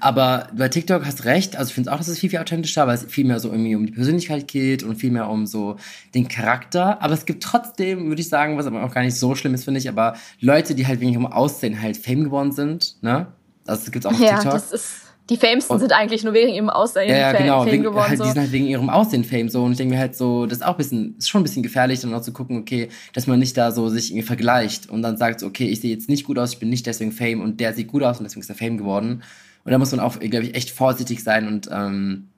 aber 0.00 0.48
bei 0.56 0.68
TikTok 0.68 1.04
hast 1.04 1.24
recht, 1.24 1.56
also 1.56 1.68
ich 1.70 1.74
finde 1.74 1.92
auch, 1.92 1.98
dass 1.98 2.08
es 2.08 2.18
viel, 2.18 2.30
viel 2.30 2.38
authentischer, 2.38 2.86
weil 2.86 2.94
es 2.94 3.04
viel 3.04 3.24
mehr 3.24 3.40
so 3.40 3.50
irgendwie 3.50 3.74
um 3.74 3.84
die 3.84 3.92
Persönlichkeit 3.92 4.46
geht 4.46 4.82
und 4.82 4.96
viel 4.96 5.10
mehr 5.10 5.28
um 5.28 5.46
so 5.46 5.76
den 6.14 6.28
Charakter. 6.28 7.02
Aber 7.02 7.14
es 7.14 7.24
gibt 7.24 7.42
trotzdem, 7.42 8.08
würde 8.08 8.20
ich 8.20 8.28
sagen, 8.28 8.56
was 8.56 8.66
aber 8.66 8.84
auch 8.84 8.94
gar 8.94 9.02
nicht 9.02 9.18
so 9.18 9.34
schlimm 9.34 9.54
ist, 9.54 9.64
finde 9.64 9.80
ich, 9.80 9.88
aber 9.88 10.14
Leute, 10.40 10.74
die 10.74 10.86
halt 10.86 11.00
wegen 11.00 11.12
ihrem 11.12 11.26
Aussehen 11.26 11.80
halt 11.80 11.96
Fame 11.96 12.24
geworden 12.24 12.52
sind, 12.52 12.96
ne? 13.02 13.28
Also 13.66 13.84
das 13.84 13.92
gibt's 13.92 14.06
auch 14.06 14.12
auf 14.12 14.20
ja, 14.20 14.34
TikTok. 14.34 14.52
Das 14.52 14.72
ist 14.72 15.02
die 15.30 15.36
Famesten 15.36 15.78
sind 15.78 15.92
eigentlich 15.92 16.24
nur 16.24 16.34
wegen 16.34 16.52
ihrem 16.52 16.68
Aussehen 16.68 17.08
ja, 17.08 17.16
ja, 17.16 17.32
genau. 17.32 17.62
Fame 17.62 17.72
wegen, 17.72 17.82
geworden. 17.84 18.08
Halt, 18.08 18.18
so. 18.18 18.24
Die 18.24 18.30
sind 18.30 18.40
halt 18.40 18.52
wegen 18.52 18.66
ihrem 18.66 18.90
Aussehen 18.90 19.24
Fame 19.24 19.48
so. 19.48 19.62
Und 19.62 19.72
ich 19.72 19.78
denke 19.78 19.94
mir 19.94 20.00
halt 20.00 20.16
so, 20.16 20.46
das 20.46 20.58
ist 20.58 20.64
auch 20.64 20.72
ein 20.72 20.76
bisschen, 20.76 21.16
ist 21.16 21.28
schon 21.28 21.40
ein 21.40 21.44
bisschen 21.44 21.62
gefährlich, 21.62 22.00
dann 22.00 22.12
auch 22.12 22.22
zu 22.22 22.32
gucken, 22.32 22.58
okay, 22.58 22.88
dass 23.12 23.26
man 23.26 23.38
nicht 23.38 23.56
da 23.56 23.70
so 23.70 23.88
sich 23.88 24.10
irgendwie 24.10 24.26
vergleicht 24.26 24.90
und 24.90 25.02
dann 25.02 25.16
sagt, 25.16 25.42
okay, 25.42 25.68
ich 25.68 25.80
sehe 25.80 25.92
jetzt 25.92 26.08
nicht 26.08 26.24
gut 26.24 26.38
aus, 26.38 26.52
ich 26.52 26.58
bin 26.58 26.70
nicht 26.70 26.86
deswegen 26.86 27.12
Fame 27.12 27.40
und 27.40 27.60
der 27.60 27.72
sieht 27.72 27.88
gut 27.88 28.02
aus 28.02 28.18
und 28.18 28.24
deswegen 28.24 28.40
ist 28.42 28.50
er 28.50 28.56
Fame 28.56 28.78
geworden. 28.78 29.22
Und 29.64 29.72
da 29.72 29.78
muss 29.78 29.92
man 29.92 30.00
auch, 30.00 30.18
glaube 30.18 30.44
ich, 30.44 30.54
echt 30.54 30.70
vorsichtig 30.70 31.22
sein 31.22 31.46
und 31.46 31.68
ähm, 31.70 32.28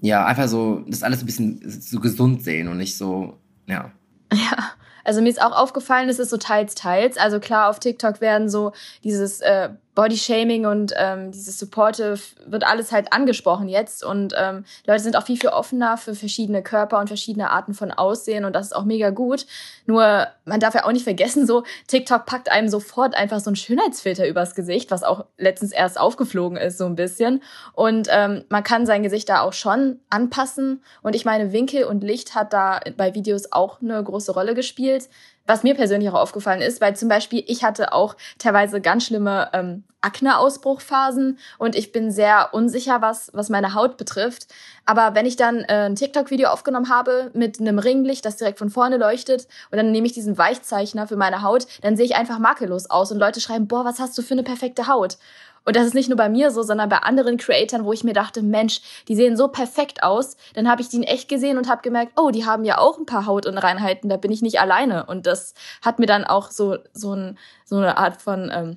ja, 0.00 0.26
einfach 0.26 0.48
so 0.48 0.84
das 0.86 1.02
alles 1.02 1.20
ein 1.20 1.26
bisschen 1.26 1.62
so 1.64 2.00
gesund 2.00 2.42
sehen 2.42 2.68
und 2.68 2.76
nicht 2.76 2.96
so, 2.96 3.38
ja. 3.66 3.92
Ja, 4.32 4.72
also 5.04 5.22
mir 5.22 5.28
ist 5.28 5.40
auch 5.40 5.52
aufgefallen, 5.52 6.08
es 6.08 6.18
ist 6.18 6.30
so 6.30 6.36
teils, 6.36 6.74
teils. 6.74 7.16
Also 7.16 7.40
klar, 7.40 7.70
auf 7.70 7.78
TikTok 7.78 8.20
werden 8.20 8.48
so 8.48 8.72
dieses 9.04 9.40
äh, 9.40 9.70
Body-Shaming 9.96 10.66
und 10.66 10.92
ähm, 10.96 11.32
dieses 11.32 11.58
Supportive 11.58 12.18
wird 12.46 12.64
alles 12.64 12.92
halt 12.92 13.12
angesprochen 13.12 13.66
jetzt 13.66 14.04
und 14.04 14.34
ähm, 14.38 14.64
Leute 14.86 15.02
sind 15.02 15.16
auch 15.16 15.24
viel, 15.24 15.38
viel 15.38 15.48
offener 15.48 15.96
für 15.96 16.14
verschiedene 16.14 16.62
Körper 16.62 17.00
und 17.00 17.08
verschiedene 17.08 17.50
Arten 17.50 17.74
von 17.74 17.90
Aussehen 17.90 18.44
und 18.44 18.54
das 18.54 18.66
ist 18.66 18.76
auch 18.76 18.84
mega 18.84 19.10
gut. 19.10 19.46
Nur, 19.86 20.28
man 20.44 20.60
darf 20.60 20.74
ja 20.74 20.84
auch 20.84 20.92
nicht 20.92 21.04
vergessen, 21.04 21.46
so 21.46 21.64
TikTok 21.88 22.26
packt 22.26 22.52
einem 22.52 22.68
sofort 22.68 23.16
einfach 23.16 23.40
so 23.40 23.50
ein 23.50 23.56
Schönheitsfilter 23.56 24.28
übers 24.28 24.54
Gesicht, 24.54 24.90
was 24.90 25.02
auch 25.02 25.24
letztens 25.38 25.72
erst 25.72 25.98
aufgeflogen 25.98 26.58
ist, 26.58 26.76
so 26.76 26.84
ein 26.84 26.94
bisschen. 26.94 27.42
Und 27.72 28.08
ähm, 28.10 28.44
man 28.50 28.62
kann 28.62 28.84
sein 28.84 29.02
Gesicht 29.02 29.30
da 29.30 29.40
auch 29.40 29.54
schon 29.54 29.98
anpassen 30.10 30.82
und 31.02 31.16
ich 31.16 31.24
meine, 31.24 31.52
Winkel 31.52 31.84
und 31.84 32.04
Licht 32.04 32.34
hat 32.34 32.52
da 32.52 32.80
bei 32.98 33.14
Videos 33.14 33.50
auch 33.50 33.80
eine 33.80 34.04
große 34.04 34.32
Rolle 34.32 34.54
gespielt 34.54 35.08
was 35.46 35.62
mir 35.62 35.74
persönlich 35.74 36.10
auch 36.10 36.20
aufgefallen 36.20 36.60
ist, 36.60 36.80
weil 36.80 36.96
zum 36.96 37.08
Beispiel 37.08 37.44
ich 37.46 37.64
hatte 37.64 37.92
auch 37.92 38.16
teilweise 38.38 38.80
ganz 38.80 39.06
schlimme 39.06 39.48
ähm, 39.52 39.84
Akne-Ausbruchphasen 40.00 41.38
und 41.58 41.74
ich 41.74 41.90
bin 41.90 42.10
sehr 42.10 42.50
unsicher, 42.52 43.02
was, 43.02 43.30
was 43.32 43.48
meine 43.48 43.74
Haut 43.74 43.96
betrifft. 43.96 44.46
Aber 44.84 45.14
wenn 45.14 45.26
ich 45.26 45.36
dann 45.36 45.60
äh, 45.60 45.86
ein 45.86 45.96
TikTok-Video 45.96 46.48
aufgenommen 46.48 46.88
habe 46.88 47.30
mit 47.34 47.60
einem 47.60 47.78
Ringlicht, 47.78 48.24
das 48.24 48.36
direkt 48.36 48.58
von 48.58 48.70
vorne 48.70 48.98
leuchtet 48.98 49.48
und 49.70 49.78
dann 49.78 49.90
nehme 49.90 50.06
ich 50.06 50.12
diesen 50.12 50.38
Weichzeichner 50.38 51.08
für 51.08 51.16
meine 51.16 51.42
Haut, 51.42 51.66
dann 51.82 51.96
sehe 51.96 52.06
ich 52.06 52.14
einfach 52.14 52.38
makellos 52.38 52.88
aus 52.88 53.10
und 53.10 53.18
Leute 53.18 53.40
schreiben, 53.40 53.66
boah, 53.66 53.84
was 53.84 53.98
hast 53.98 54.16
du 54.16 54.22
für 54.22 54.34
eine 54.34 54.44
perfekte 54.44 54.86
Haut? 54.86 55.18
Und 55.66 55.74
das 55.74 55.84
ist 55.84 55.94
nicht 55.94 56.08
nur 56.08 56.16
bei 56.16 56.28
mir 56.28 56.52
so, 56.52 56.62
sondern 56.62 56.88
bei 56.88 56.98
anderen 56.98 57.36
Creatoren, 57.38 57.84
wo 57.84 57.92
ich 57.92 58.04
mir 58.04 58.12
dachte, 58.12 58.40
Mensch, 58.40 58.80
die 59.08 59.16
sehen 59.16 59.36
so 59.36 59.48
perfekt 59.48 60.04
aus. 60.04 60.36
Dann 60.54 60.70
habe 60.70 60.80
ich 60.80 60.88
die 60.88 60.98
in 60.98 61.02
echt 61.02 61.28
gesehen 61.28 61.58
und 61.58 61.68
habe 61.68 61.82
gemerkt, 61.82 62.12
oh, 62.16 62.30
die 62.30 62.46
haben 62.46 62.64
ja 62.64 62.78
auch 62.78 62.98
ein 62.98 63.04
paar 63.04 63.26
Hautunreinheiten, 63.26 64.08
da 64.08 64.16
bin 64.16 64.30
ich 64.30 64.42
nicht 64.42 64.60
alleine. 64.60 65.06
Und 65.06 65.26
das 65.26 65.54
hat 65.82 65.98
mir 65.98 66.06
dann 66.06 66.24
auch 66.24 66.52
so, 66.52 66.78
so, 66.92 67.14
ein, 67.14 67.36
so 67.64 67.76
eine 67.76 67.98
Art 67.98 68.22
von, 68.22 68.50
ähm, 68.54 68.76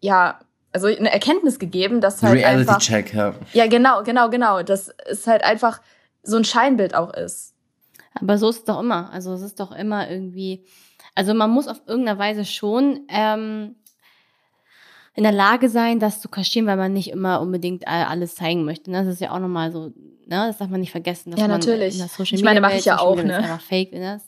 ja, 0.00 0.38
also 0.72 0.86
eine 0.86 1.12
Erkenntnis 1.12 1.58
gegeben, 1.58 2.00
dass 2.00 2.22
halt 2.22 2.34
Reality 2.34 2.60
einfach, 2.60 2.78
Check, 2.78 3.14
ja. 3.14 3.34
Ja, 3.52 3.66
genau, 3.66 4.04
genau, 4.04 4.30
genau. 4.30 4.62
Dass 4.62 4.94
es 5.06 5.26
halt 5.26 5.42
einfach 5.42 5.80
so 6.22 6.36
ein 6.36 6.44
Scheinbild 6.44 6.94
auch 6.94 7.12
ist. 7.14 7.54
Aber 8.14 8.38
so 8.38 8.48
ist 8.48 8.58
es 8.58 8.64
doch 8.64 8.80
immer. 8.80 9.10
Also 9.12 9.32
es 9.32 9.42
ist 9.42 9.58
doch 9.58 9.72
immer 9.72 10.08
irgendwie, 10.08 10.64
also 11.16 11.34
man 11.34 11.50
muss 11.50 11.66
auf 11.66 11.80
irgendeiner 11.86 12.18
Weise 12.20 12.44
schon 12.44 13.00
ähm, 13.08 13.74
in 15.18 15.24
der 15.24 15.32
Lage 15.32 15.68
sein, 15.68 15.98
das 15.98 16.20
zu 16.20 16.28
kaschieren, 16.28 16.68
weil 16.68 16.76
man 16.76 16.92
nicht 16.92 17.10
immer 17.10 17.40
unbedingt 17.40 17.88
alles 17.88 18.36
zeigen 18.36 18.64
möchte. 18.64 18.92
Ne? 18.92 19.02
Das 19.02 19.14
ist 19.14 19.20
ja 19.20 19.32
auch 19.32 19.40
nochmal 19.40 19.72
so, 19.72 19.86
ne? 19.86 20.46
das 20.46 20.58
darf 20.58 20.68
man 20.68 20.78
nicht 20.78 20.92
vergessen. 20.92 21.34
ja, 21.36 21.48
natürlich. 21.48 21.94
In 21.94 21.98
der 21.98 22.08
Social 22.08 22.38
ich 22.38 22.44
meine, 22.44 22.60
mache 22.60 22.76
ich 22.76 22.84
ja 22.84 23.00
auch, 23.00 23.16
ne? 23.16 23.36
Ist 23.40 23.64
fake, 23.64 23.94
ne? 23.94 24.20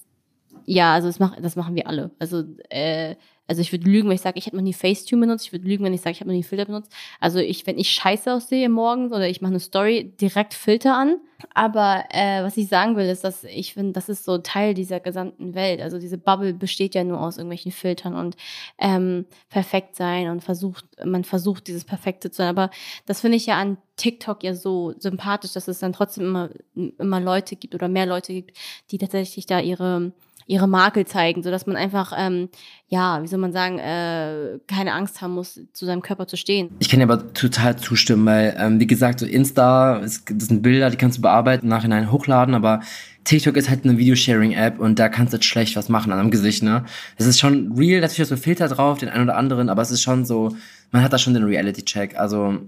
Ja, 0.66 0.94
also 0.94 1.06
das, 1.06 1.20
mach, 1.20 1.36
das 1.40 1.54
machen 1.54 1.76
wir 1.76 1.86
alle. 1.86 2.10
Also 2.18 2.42
äh, 2.70 3.14
also 3.50 3.62
ich 3.62 3.72
würde 3.72 3.90
lügen, 3.90 4.08
wenn 4.08 4.14
ich 4.14 4.20
sage, 4.20 4.38
ich 4.38 4.46
hätte 4.46 4.54
noch 4.54 4.62
nie 4.62 4.72
Facetune 4.72 5.22
benutzt. 5.22 5.46
Ich 5.46 5.52
würde 5.52 5.66
lügen, 5.66 5.82
wenn 5.82 5.92
ich 5.92 6.02
sage, 6.02 6.12
ich 6.12 6.20
habe 6.20 6.30
noch 6.30 6.36
nie 6.36 6.44
Filter 6.44 6.66
benutzt. 6.66 6.92
Also 7.18 7.40
ich, 7.40 7.66
wenn 7.66 7.78
ich 7.78 7.90
scheiße 7.90 8.32
aussehe 8.32 8.68
morgens 8.68 9.10
oder 9.10 9.28
ich 9.28 9.40
mache 9.40 9.50
eine 9.50 9.58
Story, 9.58 10.14
direkt 10.20 10.54
Filter 10.54 10.96
an. 10.96 11.16
Aber 11.52 12.04
äh, 12.10 12.44
was 12.44 12.56
ich 12.56 12.68
sagen 12.68 12.94
will, 12.94 13.06
ist, 13.06 13.24
dass 13.24 13.42
ich 13.42 13.74
finde, 13.74 13.90
das 13.90 14.08
ist 14.08 14.24
so 14.24 14.38
Teil 14.38 14.74
dieser 14.74 15.00
gesamten 15.00 15.56
Welt. 15.56 15.80
Also 15.80 15.98
diese 15.98 16.16
Bubble 16.16 16.54
besteht 16.54 16.94
ja 16.94 17.02
nur 17.02 17.20
aus 17.20 17.38
irgendwelchen 17.38 17.72
Filtern 17.72 18.14
und 18.14 18.36
ähm, 18.78 19.26
perfekt 19.48 19.96
sein 19.96 20.28
und 20.28 20.44
versucht, 20.44 20.84
man 21.04 21.24
versucht 21.24 21.66
dieses 21.66 21.84
Perfekte 21.84 22.30
zu 22.30 22.36
sein. 22.36 22.50
Aber 22.50 22.70
das 23.06 23.20
finde 23.20 23.36
ich 23.36 23.46
ja 23.46 23.58
an 23.58 23.78
TikTok 23.96 24.44
ja 24.44 24.54
so 24.54 24.94
sympathisch, 24.96 25.54
dass 25.54 25.66
es 25.66 25.80
dann 25.80 25.92
trotzdem 25.92 26.24
immer, 26.24 26.50
immer 26.98 27.18
Leute 27.18 27.56
gibt 27.56 27.74
oder 27.74 27.88
mehr 27.88 28.06
Leute 28.06 28.32
gibt, 28.32 28.56
die 28.92 28.98
tatsächlich 28.98 29.46
da 29.46 29.58
ihre 29.58 30.12
ihre 30.50 30.66
Makel 30.66 31.06
zeigen, 31.06 31.44
so 31.44 31.50
dass 31.52 31.66
man 31.66 31.76
einfach, 31.76 32.12
ähm, 32.16 32.48
ja, 32.88 33.22
wie 33.22 33.28
soll 33.28 33.38
man 33.38 33.52
sagen, 33.52 33.78
äh, 33.78 34.58
keine 34.66 34.94
Angst 34.94 35.22
haben 35.22 35.34
muss, 35.34 35.60
zu 35.72 35.86
seinem 35.86 36.02
Körper 36.02 36.26
zu 36.26 36.36
stehen. 36.36 36.70
Ich 36.80 36.88
kann 36.88 36.98
dir 36.98 37.04
aber 37.04 37.32
total 37.34 37.76
zustimmen, 37.76 38.26
weil, 38.26 38.56
ähm, 38.58 38.80
wie 38.80 38.88
gesagt, 38.88 39.20
so 39.20 39.26
Insta, 39.26 40.00
das 40.00 40.24
sind 40.26 40.62
Bilder, 40.62 40.90
die 40.90 40.96
kannst 40.96 41.18
du 41.18 41.22
bearbeiten, 41.22 41.68
nachhinein 41.68 42.10
hochladen, 42.10 42.56
aber 42.56 42.80
TikTok 43.22 43.56
ist 43.56 43.70
halt 43.70 43.84
eine 43.84 43.96
Videosharing-App 43.96 44.80
und 44.80 44.98
da 44.98 45.08
kannst 45.08 45.32
du 45.32 45.36
jetzt 45.36 45.46
schlecht 45.46 45.76
was 45.76 45.88
machen 45.88 46.10
an 46.10 46.18
einem 46.18 46.32
Gesicht, 46.32 46.64
ne? 46.64 46.84
Es 47.16 47.26
ist 47.26 47.38
schon 47.38 47.72
real, 47.76 48.00
natürlich 48.00 48.18
hast 48.20 48.32
du 48.32 48.36
Filter 48.36 48.66
drauf, 48.66 48.98
den 48.98 49.08
einen 49.08 49.24
oder 49.24 49.36
anderen, 49.36 49.68
aber 49.68 49.82
es 49.82 49.92
ist 49.92 50.02
schon 50.02 50.24
so, 50.24 50.56
man 50.90 51.04
hat 51.04 51.12
da 51.12 51.18
schon 51.18 51.34
den 51.34 51.44
Reality-Check. 51.44 52.18
Also, 52.18 52.58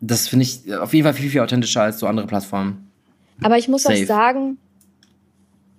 das 0.00 0.28
finde 0.28 0.44
ich 0.44 0.72
auf 0.76 0.94
jeden 0.94 1.04
Fall 1.04 1.14
viel, 1.14 1.28
viel 1.28 1.40
authentischer 1.40 1.82
als 1.82 1.98
so 1.98 2.06
andere 2.06 2.28
Plattformen. 2.28 2.88
Aber 3.42 3.58
ich 3.58 3.66
muss 3.66 3.82
Safe. 3.82 4.00
auch 4.00 4.06
sagen, 4.06 4.58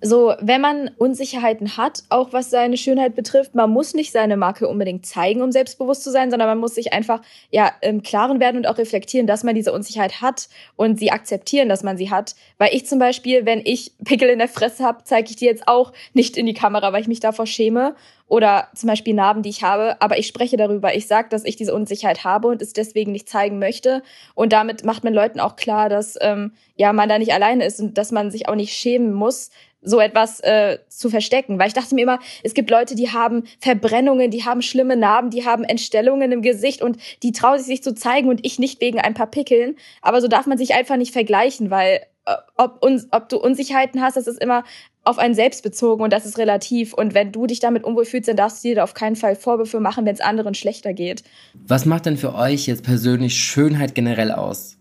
so, 0.04 0.34
wenn 0.40 0.60
man 0.60 0.90
Unsicherheiten 0.98 1.76
hat, 1.76 2.02
auch 2.08 2.32
was 2.32 2.50
seine 2.50 2.76
Schönheit 2.76 3.14
betrifft, 3.14 3.54
man 3.54 3.70
muss 3.70 3.94
nicht 3.94 4.10
seine 4.10 4.36
Marke 4.36 4.66
unbedingt 4.66 5.06
zeigen, 5.06 5.42
um 5.42 5.52
selbstbewusst 5.52 6.02
zu 6.02 6.10
sein, 6.10 6.30
sondern 6.30 6.48
man 6.48 6.58
muss 6.58 6.74
sich 6.74 6.92
einfach 6.92 7.22
ja 7.50 7.70
im 7.80 8.02
Klaren 8.02 8.40
werden 8.40 8.56
und 8.56 8.66
auch 8.66 8.78
reflektieren, 8.78 9.28
dass 9.28 9.44
man 9.44 9.54
diese 9.54 9.72
Unsicherheit 9.72 10.20
hat 10.20 10.48
und 10.74 10.98
sie 10.98 11.12
akzeptieren, 11.12 11.68
dass 11.68 11.84
man 11.84 11.96
sie 11.96 12.10
hat. 12.10 12.34
Weil 12.58 12.74
ich 12.74 12.84
zum 12.86 12.98
Beispiel, 12.98 13.46
wenn 13.46 13.62
ich 13.64 13.92
Pickel 14.04 14.28
in 14.28 14.40
der 14.40 14.48
Fresse 14.48 14.84
habe, 14.84 15.04
zeige 15.04 15.30
ich 15.30 15.36
die 15.36 15.46
jetzt 15.46 15.68
auch 15.68 15.92
nicht 16.14 16.36
in 16.36 16.46
die 16.46 16.54
Kamera, 16.54 16.92
weil 16.92 17.02
ich 17.02 17.08
mich 17.08 17.20
davor 17.20 17.46
schäme 17.46 17.94
oder 18.26 18.68
zum 18.74 18.88
Beispiel 18.88 19.12
Narben, 19.14 19.42
die 19.42 19.50
ich 19.50 19.62
habe, 19.62 20.00
aber 20.00 20.18
ich 20.18 20.26
spreche 20.26 20.56
darüber. 20.56 20.94
Ich 20.94 21.06
sage, 21.06 21.28
dass 21.28 21.44
ich 21.44 21.56
diese 21.56 21.74
Unsicherheit 21.74 22.24
habe 22.24 22.48
und 22.48 22.62
es 22.62 22.72
deswegen 22.72 23.12
nicht 23.12 23.28
zeigen 23.28 23.58
möchte. 23.58 24.02
Und 24.34 24.54
damit 24.54 24.84
macht 24.84 25.04
man 25.04 25.12
Leuten 25.12 25.38
auch 25.38 25.54
klar, 25.54 25.90
dass 25.90 26.16
ähm, 26.20 26.52
ja 26.74 26.92
man 26.92 27.10
da 27.10 27.18
nicht 27.18 27.34
alleine 27.34 27.66
ist 27.66 27.78
und 27.78 27.98
dass 27.98 28.10
man 28.10 28.30
sich 28.30 28.48
auch 28.48 28.54
nicht 28.54 28.72
schämen 28.72 29.12
muss, 29.12 29.50
so 29.82 30.00
etwas 30.00 30.40
äh, 30.40 30.78
zu 30.88 31.10
verstecken. 31.10 31.58
Weil 31.58 31.68
ich 31.68 31.74
dachte 31.74 31.94
mir 31.94 32.02
immer, 32.02 32.18
es 32.42 32.54
gibt 32.54 32.70
Leute, 32.70 32.94
die 32.94 33.10
haben 33.10 33.44
Verbrennungen, 33.60 34.30
die 34.30 34.44
haben 34.44 34.62
schlimme 34.62 34.96
Narben, 34.96 35.30
die 35.30 35.44
haben 35.44 35.64
Entstellungen 35.64 36.32
im 36.32 36.42
Gesicht 36.42 36.82
und 36.82 36.98
die 37.22 37.32
trauen 37.32 37.58
sich, 37.58 37.66
sich 37.66 37.82
zu 37.82 37.94
zeigen 37.94 38.28
und 38.28 38.44
ich 38.44 38.58
nicht 38.58 38.80
wegen 38.80 39.00
ein 39.00 39.14
paar 39.14 39.26
Pickeln. 39.26 39.76
Aber 40.00 40.20
so 40.20 40.28
darf 40.28 40.46
man 40.46 40.58
sich 40.58 40.74
einfach 40.74 40.96
nicht 40.96 41.12
vergleichen, 41.12 41.70
weil 41.70 42.00
äh, 42.26 42.34
ob, 42.56 42.82
uns, 42.84 43.08
ob 43.10 43.28
du 43.28 43.38
Unsicherheiten 43.38 44.00
hast, 44.00 44.16
das 44.16 44.26
ist 44.26 44.40
immer 44.40 44.64
auf 45.04 45.18
einen 45.18 45.34
selbst 45.34 45.64
bezogen 45.64 46.02
und 46.02 46.12
das 46.12 46.26
ist 46.26 46.38
relativ. 46.38 46.94
Und 46.94 47.14
wenn 47.14 47.32
du 47.32 47.46
dich 47.46 47.58
damit 47.58 47.82
unwohl 47.82 48.04
fühlst, 48.04 48.28
dann 48.28 48.36
darfst 48.36 48.62
du 48.62 48.68
dir 48.68 48.76
da 48.76 48.84
auf 48.84 48.94
keinen 48.94 49.16
Fall 49.16 49.34
Vorwürfe 49.34 49.80
machen, 49.80 50.06
wenn 50.06 50.14
es 50.14 50.20
anderen 50.20 50.54
schlechter 50.54 50.92
geht. 50.92 51.24
Was 51.54 51.86
macht 51.86 52.06
denn 52.06 52.16
für 52.16 52.34
euch 52.34 52.66
jetzt 52.66 52.84
persönlich 52.84 53.34
Schönheit 53.34 53.94
generell 53.96 54.30
aus? 54.30 54.78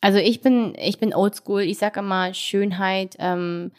Also 0.00 0.18
ich 0.18 0.40
bin, 0.40 0.74
ich 0.78 0.98
bin 0.98 1.12
oldschool. 1.12 1.62
Ich 1.62 1.78
sage 1.78 1.98
immer, 2.00 2.32
Schönheit 2.34 3.16
ähm, 3.18 3.72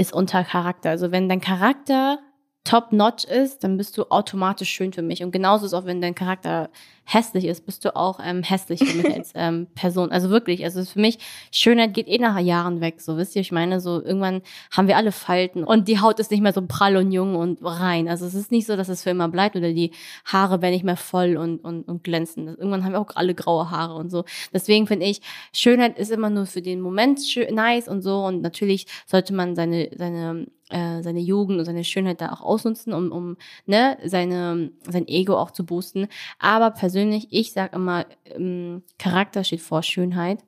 ist 0.00 0.14
unter 0.14 0.44
Charakter. 0.44 0.90
Also 0.90 1.12
wenn 1.12 1.28
dein 1.28 1.42
Charakter 1.42 2.18
top-notch 2.64 3.24
ist, 3.24 3.64
dann 3.64 3.76
bist 3.76 3.98
du 3.98 4.10
automatisch 4.10 4.70
schön 4.70 4.92
für 4.92 5.02
mich. 5.02 5.22
Und 5.22 5.30
genauso 5.30 5.66
ist 5.66 5.74
auch, 5.74 5.84
wenn 5.84 6.00
dein 6.00 6.14
Charakter 6.14 6.70
hässlich 7.12 7.44
ist, 7.44 7.66
bist 7.66 7.84
du 7.84 7.96
auch 7.96 8.20
ähm, 8.22 8.42
hässlich 8.42 8.84
für 8.84 8.96
mich 8.96 9.12
als 9.12 9.32
ähm, 9.34 9.66
Person. 9.74 10.12
Also 10.12 10.30
wirklich, 10.30 10.64
also 10.64 10.84
für 10.84 11.00
mich, 11.00 11.18
Schönheit 11.50 11.92
geht 11.92 12.06
eh 12.06 12.18
nach 12.18 12.38
Jahren 12.38 12.80
weg, 12.80 13.00
so 13.00 13.16
wisst 13.16 13.34
ihr, 13.34 13.42
ich 13.42 13.50
meine, 13.50 13.80
so 13.80 14.00
irgendwann 14.02 14.42
haben 14.70 14.86
wir 14.86 14.96
alle 14.96 15.10
Falten 15.10 15.64
und 15.64 15.88
die 15.88 16.00
Haut 16.00 16.20
ist 16.20 16.30
nicht 16.30 16.40
mehr 16.40 16.52
so 16.52 16.62
prall 16.66 16.96
und 16.96 17.10
jung 17.10 17.34
und 17.34 17.58
rein. 17.62 18.08
Also 18.08 18.26
es 18.26 18.34
ist 18.34 18.52
nicht 18.52 18.66
so, 18.66 18.76
dass 18.76 18.88
es 18.88 19.02
für 19.02 19.10
immer 19.10 19.28
bleibt 19.28 19.56
oder 19.56 19.72
die 19.72 19.90
Haare 20.24 20.62
werden 20.62 20.72
nicht 20.72 20.84
mehr 20.84 20.96
voll 20.96 21.36
und, 21.36 21.58
und, 21.58 21.88
und 21.88 22.04
glänzen. 22.04 22.46
Irgendwann 22.46 22.84
haben 22.84 22.92
wir 22.92 23.00
auch 23.00 23.16
alle 23.16 23.34
graue 23.34 23.70
Haare 23.70 23.94
und 23.94 24.10
so. 24.10 24.24
Deswegen 24.52 24.86
finde 24.86 25.06
ich, 25.06 25.20
Schönheit 25.52 25.98
ist 25.98 26.12
immer 26.12 26.30
nur 26.30 26.46
für 26.46 26.62
den 26.62 26.80
Moment 26.80 27.20
nice 27.50 27.88
und 27.88 28.02
so 28.02 28.24
und 28.24 28.40
natürlich 28.40 28.86
sollte 29.06 29.34
man 29.34 29.56
seine, 29.56 29.90
seine 29.96 30.46
äh, 30.70 31.02
seine 31.02 31.20
Jugend 31.20 31.58
und 31.58 31.64
seine 31.64 31.84
Schönheit 31.84 32.20
da 32.20 32.32
auch 32.32 32.42
ausnutzen, 32.42 32.92
um, 32.92 33.10
um 33.10 33.36
ne, 33.66 33.98
seine, 34.04 34.70
sein 34.88 35.08
Ego 35.08 35.36
auch 35.36 35.50
zu 35.50 35.66
boosten. 35.66 36.06
Aber 36.38 36.70
persönlich, 36.70 36.99
ich 37.30 37.52
sag 37.52 37.74
immer, 37.74 38.06
ähm, 38.24 38.82
Charakter 38.98 39.44
steht 39.44 39.60
vor 39.60 39.82
Schönheit. 39.82 40.40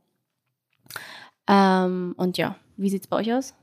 Ähm, 1.49 2.15
und 2.17 2.39
ja, 2.39 2.57
wie 2.77 2.91
sieht's 2.91 3.07
bei 3.07 3.17
euch 3.17 3.33
aus? 3.33 3.55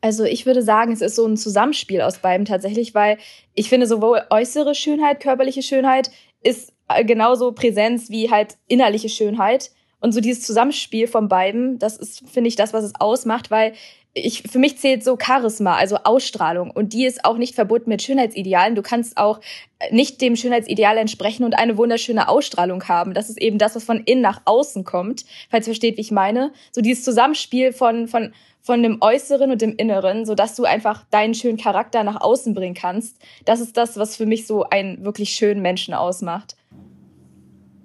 Also 0.00 0.24
ich 0.24 0.46
würde 0.46 0.62
sagen, 0.62 0.92
es 0.92 1.00
ist 1.00 1.14
so 1.14 1.26
ein 1.26 1.36
Zusammenspiel 1.36 2.00
aus 2.00 2.18
beiden 2.18 2.44
tatsächlich, 2.44 2.94
weil 2.94 3.18
ich 3.54 3.68
finde 3.68 3.86
sowohl 3.86 4.22
äußere 4.30 4.74
Schönheit, 4.74 5.20
körperliche 5.20 5.62
Schönheit 5.62 6.10
ist 6.42 6.72
äh, 6.88 7.04
genauso 7.04 7.52
Präsenz 7.52 8.10
wie 8.10 8.30
halt 8.30 8.56
innerliche 8.66 9.08
Schönheit. 9.08 9.70
Und 10.00 10.12
so 10.12 10.20
dieses 10.20 10.44
Zusammenspiel 10.44 11.06
von 11.06 11.28
beiden, 11.28 11.78
das 11.78 11.96
ist, 11.96 12.28
finde 12.28 12.48
ich, 12.48 12.56
das, 12.56 12.72
was 12.72 12.82
es 12.82 12.94
ausmacht, 12.98 13.52
weil 13.52 13.74
ich, 14.14 14.42
für 14.42 14.58
mich 14.58 14.78
zählt 14.78 15.02
so 15.02 15.16
Charisma, 15.20 15.76
also 15.76 15.96
Ausstrahlung. 16.04 16.70
Und 16.70 16.92
die 16.92 17.06
ist 17.06 17.24
auch 17.24 17.38
nicht 17.38 17.54
verbunden 17.54 17.88
mit 17.88 18.02
Schönheitsidealen. 18.02 18.74
Du 18.74 18.82
kannst 18.82 19.16
auch 19.16 19.40
nicht 19.90 20.20
dem 20.20 20.36
Schönheitsideal 20.36 20.98
entsprechen 20.98 21.44
und 21.44 21.54
eine 21.54 21.78
wunderschöne 21.78 22.28
Ausstrahlung 22.28 22.84
haben. 22.88 23.14
Das 23.14 23.30
ist 23.30 23.40
eben 23.40 23.58
das, 23.58 23.74
was 23.74 23.84
von 23.84 24.00
innen 24.04 24.20
nach 24.20 24.42
außen 24.44 24.84
kommt, 24.84 25.24
falls 25.50 25.66
ihr 25.66 25.72
versteht, 25.72 25.96
wie 25.96 26.02
ich 26.02 26.10
meine. 26.10 26.52
So 26.72 26.82
dieses 26.82 27.04
Zusammenspiel 27.04 27.72
von, 27.72 28.06
von, 28.06 28.32
von 28.60 28.82
dem 28.82 28.98
Äußeren 29.00 29.50
und 29.50 29.62
dem 29.62 29.76
Inneren, 29.76 30.26
so 30.26 30.34
dass 30.34 30.54
du 30.56 30.64
einfach 30.64 31.04
deinen 31.10 31.34
schönen 31.34 31.56
Charakter 31.56 32.04
nach 32.04 32.20
außen 32.20 32.52
bringen 32.52 32.74
kannst. 32.74 33.16
Das 33.46 33.60
ist 33.60 33.78
das, 33.78 33.96
was 33.96 34.16
für 34.16 34.26
mich 34.26 34.46
so 34.46 34.64
einen 34.64 35.04
wirklich 35.04 35.30
schönen 35.30 35.62
Menschen 35.62 35.94
ausmacht. 35.94 36.56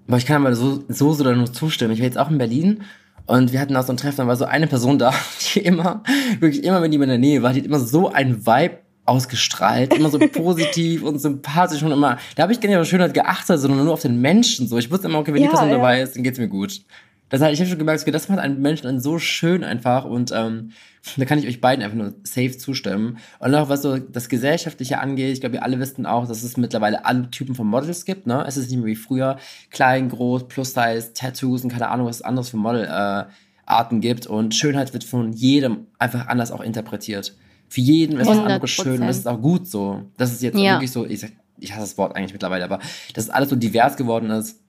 Aber 0.08 0.18
ich 0.18 0.26
kann 0.26 0.46
aber 0.46 0.56
so, 0.56 0.84
so, 0.90 1.14
so 1.14 1.24
nur 1.24 1.52
zustimmen. 1.52 1.94
Ich 1.94 2.00
war 2.00 2.06
jetzt 2.06 2.18
auch 2.18 2.30
in 2.30 2.38
Berlin 2.38 2.84
und 3.28 3.52
wir 3.52 3.60
hatten 3.60 3.76
auch 3.76 3.84
so 3.84 3.94
ein 3.94 3.98
Treffen, 3.98 4.18
da 4.18 4.28
war 4.28 4.36
so 4.36 4.46
eine 4.46 4.68
Person 4.68 4.98
da, 4.98 5.14
die 5.54 5.60
immer, 5.60 6.04
wirklich 6.40 6.64
immer, 6.64 6.82
wenn 6.82 6.92
die 6.92 6.98
in 6.98 7.08
der 7.08 7.18
Nähe 7.18 7.44
war, 7.44 7.54
die 7.54 7.60
hat 7.60 7.68
immer 7.68 7.80
so 7.80 8.10
ein 8.10 8.46
Vibe 8.46 8.80
ausgestrahlt, 9.06 9.94
immer 9.94 10.10
so 10.10 10.20
positiv 10.34 11.04
und 11.04 11.20
sympathisch 11.20 11.84
und 11.84 11.92
immer, 11.92 12.18
da 12.36 12.44
habe 12.44 12.54
ich 12.54 12.60
gar 12.60 12.70
nicht 12.70 12.78
auf 12.78 12.88
Schönheit 12.88 13.14
geachtet, 13.14 13.60
sondern 13.60 13.84
nur 13.84 13.94
auf 13.94 14.02
den 14.02 14.20
Menschen 14.20 14.68
so. 14.68 14.78
Ich 14.78 14.92
wusste 14.92 15.08
immer, 15.08 15.20
okay, 15.20 15.34
wenn 15.34 15.42
ja, 15.42 15.48
die 15.48 15.52
Person 15.52 15.70
ja. 15.70 15.76
dabei 15.76 16.02
ist, 16.02 16.16
dann 16.16 16.24
geht's 16.24 16.40
mir 16.40 16.48
gut. 16.48 16.82
Das 17.30 17.42
heißt, 17.42 17.54
ich 17.54 17.60
habe 17.60 17.70
schon 17.70 17.80
gemerkt, 17.80 18.08
das 18.14 18.30
macht 18.30 18.40
einen 18.40 18.62
Menschen 18.62 19.00
so 19.02 19.20
schön 19.20 19.64
einfach 19.64 20.06
und 20.06 20.32
ähm, 20.34 20.72
da 21.18 21.26
kann 21.26 21.40
ich 21.40 21.48
euch 21.48 21.62
beiden 21.62 21.84
einfach 21.84 21.98
nur 21.98 22.14
safe 22.24 22.58
zustimmen. 22.58 23.18
Und 23.40 23.56
auch 23.56 23.70
was 23.70 23.82
so 23.82 23.98
das 23.98 24.30
Gesellschaftliche 24.30 25.00
angeht, 25.00 25.34
ich 25.34 25.40
glaube, 25.40 25.54
wir 25.54 25.64
alle 25.64 25.80
wissen 25.80 26.06
auch, 26.06 26.28
dass 26.28 26.44
es 26.44 26.58
mittlerweile 26.58 27.06
alle 27.06 27.30
Typen 27.30 27.56
von 27.56 27.68
Models 27.68 28.06
gibt. 28.06 28.28
Ne? 28.28 28.44
Es 28.48 28.58
ist 28.58 28.70
nicht 28.70 28.78
mehr 28.78 28.88
wie 28.88 28.96
früher 28.96 29.38
klein, 29.70 30.10
groß, 30.10 30.48
Plus-Size, 30.48 31.14
Tattoos 31.14 31.64
und 31.64 31.70
keine 31.70 31.90
Ahnung, 31.90 32.08
was 32.08 32.18
es 32.18 32.22
anderes 32.22 32.50
für 32.50 32.58
Modelarten 32.58 33.98
äh, 33.98 34.00
gibt. 34.00 34.28
Und 34.28 34.56
Schönheit 34.56 34.94
wird 34.94 35.04
von 35.04 35.34
jedem 35.34 35.88
einfach 36.00 36.28
anders 36.28 36.52
auch 36.52 36.62
interpretiert. 36.62 37.36
Für 37.70 37.82
jeden 37.82 38.18
ist 38.20 38.30
das 38.30 38.38
andere 38.38 38.68
schön 38.68 39.02
und 39.02 39.08
das 39.08 39.18
ist 39.18 39.28
auch 39.28 39.42
gut 39.42 39.68
so. 39.68 40.04
Das 40.16 40.32
ist 40.32 40.42
jetzt 40.42 40.58
ja. 40.58 40.76
wirklich 40.76 40.92
so, 40.92 41.06
ich, 41.06 41.26
ich 41.60 41.72
hasse 41.72 41.82
das 41.82 41.98
Wort 41.98 42.16
eigentlich 42.16 42.32
mittlerweile, 42.32 42.64
aber 42.64 42.80
dass 43.14 43.30
alles 43.30 43.50
so 43.50 43.58
divers 43.58 43.98
geworden 43.98 44.30
ist 44.30 44.62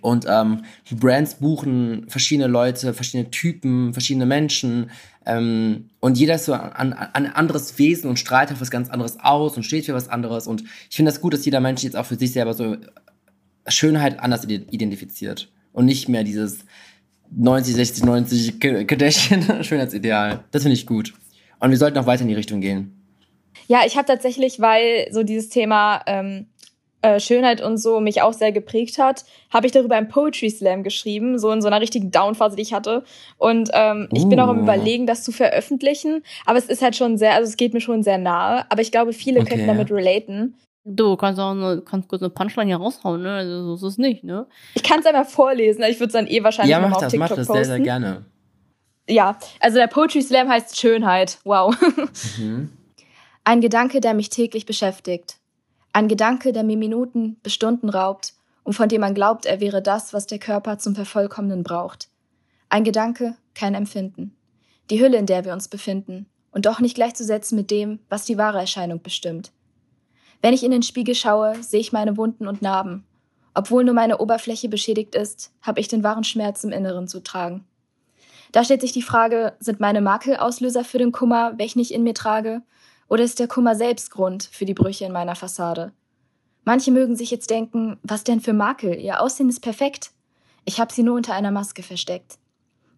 und 0.00 0.26
ähm, 0.28 0.64
Brands 0.90 1.34
buchen 1.34 2.06
verschiedene 2.08 2.48
Leute, 2.48 2.94
verschiedene 2.94 3.30
Typen, 3.30 3.92
verschiedene 3.92 4.26
Menschen. 4.26 4.90
Ähm, 5.26 5.90
und 6.00 6.18
jeder 6.18 6.36
ist 6.36 6.46
so 6.46 6.52
ein, 6.52 6.92
ein 6.92 7.26
anderes 7.26 7.78
Wesen 7.78 8.08
und 8.08 8.18
strahlt 8.18 8.52
auf 8.52 8.60
was 8.60 8.70
ganz 8.70 8.90
anderes 8.90 9.20
aus 9.20 9.56
und 9.56 9.64
steht 9.64 9.86
für 9.86 9.94
was 9.94 10.08
anderes. 10.08 10.46
Und 10.46 10.62
ich 10.88 10.96
finde 10.96 11.10
das 11.10 11.20
gut, 11.20 11.34
dass 11.34 11.44
jeder 11.44 11.60
Mensch 11.60 11.82
jetzt 11.82 11.96
auch 11.96 12.06
für 12.06 12.16
sich 12.16 12.32
selber 12.32 12.54
so 12.54 12.76
Schönheit 13.68 14.18
anders 14.20 14.44
identifiziert. 14.44 15.50
Und 15.72 15.86
nicht 15.86 16.08
mehr 16.08 16.24
dieses 16.24 16.58
90, 17.30 17.74
60, 17.74 18.04
90 18.04 18.60
Kardashian-Schönheitsideal. 18.60 20.44
Das 20.50 20.62
finde 20.62 20.74
ich 20.74 20.86
gut. 20.86 21.14
Und 21.60 21.70
wir 21.70 21.78
sollten 21.78 21.98
auch 21.98 22.06
weiter 22.06 22.22
in 22.22 22.28
die 22.28 22.34
Richtung 22.34 22.60
gehen. 22.60 22.98
Ja, 23.68 23.82
ich 23.86 23.96
habe 23.96 24.06
tatsächlich, 24.06 24.60
weil 24.60 25.06
so 25.12 25.22
dieses 25.22 25.48
Thema 25.48 26.02
ähm, 26.06 26.46
äh, 27.02 27.20
Schönheit 27.20 27.60
und 27.60 27.76
so 27.76 28.00
mich 28.00 28.22
auch 28.22 28.32
sehr 28.32 28.52
geprägt 28.52 28.98
hat, 28.98 29.24
habe 29.50 29.66
ich 29.66 29.72
darüber 29.72 29.96
einen 29.96 30.08
Poetry 30.08 30.50
Slam 30.50 30.82
geschrieben, 30.82 31.38
so 31.38 31.50
in 31.50 31.60
so 31.60 31.66
einer 31.66 31.80
richtigen 31.80 32.10
Downphase, 32.10 32.56
die 32.56 32.62
ich 32.62 32.72
hatte. 32.72 33.04
Und 33.38 33.70
ähm, 33.74 34.08
uh. 34.10 34.16
ich 34.16 34.28
bin 34.28 34.40
auch 34.40 34.50
im 34.50 34.60
uh. 34.60 34.62
Überlegen, 34.62 35.06
das 35.06 35.24
zu 35.24 35.32
veröffentlichen. 35.32 36.22
Aber 36.46 36.58
es 36.58 36.66
ist 36.66 36.82
halt 36.82 36.96
schon 36.96 37.18
sehr, 37.18 37.34
also 37.34 37.48
es 37.48 37.56
geht 37.56 37.74
mir 37.74 37.80
schon 37.80 38.02
sehr 38.02 38.18
nahe. 38.18 38.64
Aber 38.70 38.80
ich 38.80 38.92
glaube, 38.92 39.12
viele 39.12 39.40
okay. 39.40 39.50
können 39.50 39.66
damit 39.66 39.90
relaten. 39.90 40.54
Du 40.84 41.16
kannst 41.16 41.38
auch 41.38 41.52
eine, 41.52 41.80
kannst 41.82 42.08
kurz 42.08 42.22
eine 42.22 42.30
Punchline 42.30 42.66
hier 42.66 42.76
raushauen, 42.76 43.22
ne? 43.22 43.34
Also 43.34 43.76
so 43.76 43.86
ist 43.86 43.92
es 43.92 43.98
nicht, 43.98 44.24
ne? 44.24 44.46
Ich 44.74 44.82
kann 44.82 44.98
es 44.98 45.06
einmal 45.06 45.24
vorlesen, 45.24 45.84
ich 45.84 46.00
würde 46.00 46.06
es 46.06 46.12
dann 46.12 46.26
eh 46.26 46.42
wahrscheinlich 46.42 46.72
ja, 46.72 46.80
mach 46.80 46.92
auf 46.96 47.02
das, 47.02 47.12
TikTok 47.12 47.30
mach 47.30 47.36
das 47.36 47.46
posten. 47.46 47.64
sehr, 47.64 47.76
sehr 47.76 47.80
gerne. 47.84 48.24
Ja, 49.08 49.38
also 49.60 49.78
der 49.78 49.86
Poetry 49.86 50.22
Slam 50.22 50.48
heißt 50.48 50.78
Schönheit. 50.78 51.38
Wow. 51.44 51.76
Mhm. 52.38 52.70
Ein 53.44 53.60
Gedanke, 53.60 54.00
der 54.00 54.14
mich 54.14 54.30
täglich 54.30 54.66
beschäftigt. 54.66 55.38
Ein 55.94 56.08
Gedanke, 56.08 56.52
der 56.52 56.64
mir 56.64 56.78
Minuten 56.78 57.36
bis 57.42 57.52
Stunden 57.52 57.90
raubt 57.90 58.34
und 58.64 58.72
von 58.72 58.88
dem 58.88 59.02
man 59.02 59.14
glaubt, 59.14 59.44
er 59.44 59.60
wäre 59.60 59.82
das, 59.82 60.14
was 60.14 60.26
der 60.26 60.38
Körper 60.38 60.78
zum 60.78 60.94
Vervollkommnen 60.94 61.62
braucht. 61.62 62.08
Ein 62.70 62.84
Gedanke, 62.84 63.36
kein 63.54 63.74
Empfinden. 63.74 64.34
Die 64.88 65.00
Hülle, 65.00 65.18
in 65.18 65.26
der 65.26 65.44
wir 65.44 65.52
uns 65.52 65.68
befinden 65.68 66.26
und 66.50 66.64
doch 66.64 66.80
nicht 66.80 66.94
gleichzusetzen 66.94 67.56
mit 67.56 67.70
dem, 67.70 67.98
was 68.08 68.24
die 68.24 68.38
wahre 68.38 68.58
Erscheinung 68.58 69.02
bestimmt. 69.02 69.52
Wenn 70.40 70.54
ich 70.54 70.64
in 70.64 70.70
den 70.70 70.82
Spiegel 70.82 71.14
schaue, 71.14 71.62
sehe 71.62 71.80
ich 71.80 71.92
meine 71.92 72.16
Wunden 72.16 72.46
und 72.46 72.62
Narben. 72.62 73.04
Obwohl 73.54 73.84
nur 73.84 73.94
meine 73.94 74.18
Oberfläche 74.18 74.68
beschädigt 74.68 75.14
ist, 75.14 75.52
habe 75.60 75.80
ich 75.80 75.88
den 75.88 76.02
wahren 76.02 76.24
Schmerz 76.24 76.64
im 76.64 76.72
Inneren 76.72 77.06
zu 77.06 77.20
tragen. 77.20 77.64
Da 78.50 78.64
stellt 78.64 78.80
sich 78.80 78.92
die 78.92 79.02
Frage, 79.02 79.54
sind 79.60 79.80
meine 79.80 80.00
Makel 80.00 80.36
Auslöser 80.36 80.84
für 80.84 80.98
den 80.98 81.12
Kummer, 81.12 81.58
welchen 81.58 81.80
ich 81.80 81.92
in 81.92 82.02
mir 82.02 82.14
trage, 82.14 82.62
oder 83.12 83.24
ist 83.24 83.40
der 83.40 83.46
Kummer 83.46 83.74
selbst 83.74 84.10
Grund 84.10 84.48
für 84.50 84.64
die 84.64 84.72
Brüche 84.72 85.04
in 85.04 85.12
meiner 85.12 85.34
Fassade? 85.34 85.92
Manche 86.64 86.90
mögen 86.90 87.14
sich 87.14 87.30
jetzt 87.30 87.50
denken, 87.50 87.98
was 88.02 88.24
denn 88.24 88.40
für 88.40 88.54
Makel? 88.54 88.98
Ihr 88.98 89.20
Aussehen 89.20 89.50
ist 89.50 89.60
perfekt. 89.60 90.12
Ich 90.64 90.80
habe 90.80 90.94
sie 90.94 91.02
nur 91.02 91.16
unter 91.16 91.34
einer 91.34 91.50
Maske 91.50 91.82
versteckt. 91.82 92.38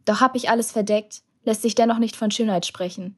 Doch 0.04 0.20
hab 0.20 0.36
ich 0.36 0.48
alles 0.48 0.70
verdeckt, 0.70 1.22
lässt 1.42 1.62
sich 1.62 1.74
dennoch 1.74 1.98
nicht 1.98 2.14
von 2.14 2.30
Schönheit 2.30 2.64
sprechen. 2.64 3.16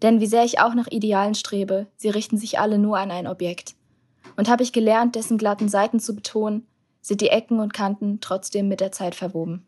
Denn 0.00 0.20
wie 0.20 0.28
sehr 0.28 0.44
ich 0.44 0.60
auch 0.60 0.74
nach 0.74 0.86
Idealen 0.86 1.34
strebe, 1.34 1.88
sie 1.96 2.08
richten 2.08 2.38
sich 2.38 2.60
alle 2.60 2.78
nur 2.78 2.98
an 2.98 3.10
ein 3.10 3.26
Objekt. 3.26 3.74
Und 4.36 4.48
habe 4.48 4.62
ich 4.62 4.72
gelernt, 4.72 5.16
dessen 5.16 5.38
glatten 5.38 5.68
Seiten 5.68 5.98
zu 5.98 6.14
betonen, 6.14 6.68
sind 7.00 7.20
die 7.20 7.30
Ecken 7.30 7.58
und 7.58 7.74
Kanten 7.74 8.20
trotzdem 8.20 8.68
mit 8.68 8.78
der 8.78 8.92
Zeit 8.92 9.16
verwoben. 9.16 9.66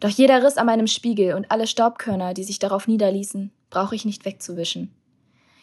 Doch 0.00 0.08
jeder 0.08 0.42
Riss 0.42 0.56
an 0.56 0.64
meinem 0.64 0.86
Spiegel 0.86 1.34
und 1.34 1.50
alle 1.50 1.66
Staubkörner, 1.66 2.32
die 2.32 2.44
sich 2.44 2.58
darauf 2.58 2.88
niederließen, 2.88 3.52
brauche 3.68 3.94
ich 3.94 4.06
nicht 4.06 4.24
wegzuwischen. 4.24 4.94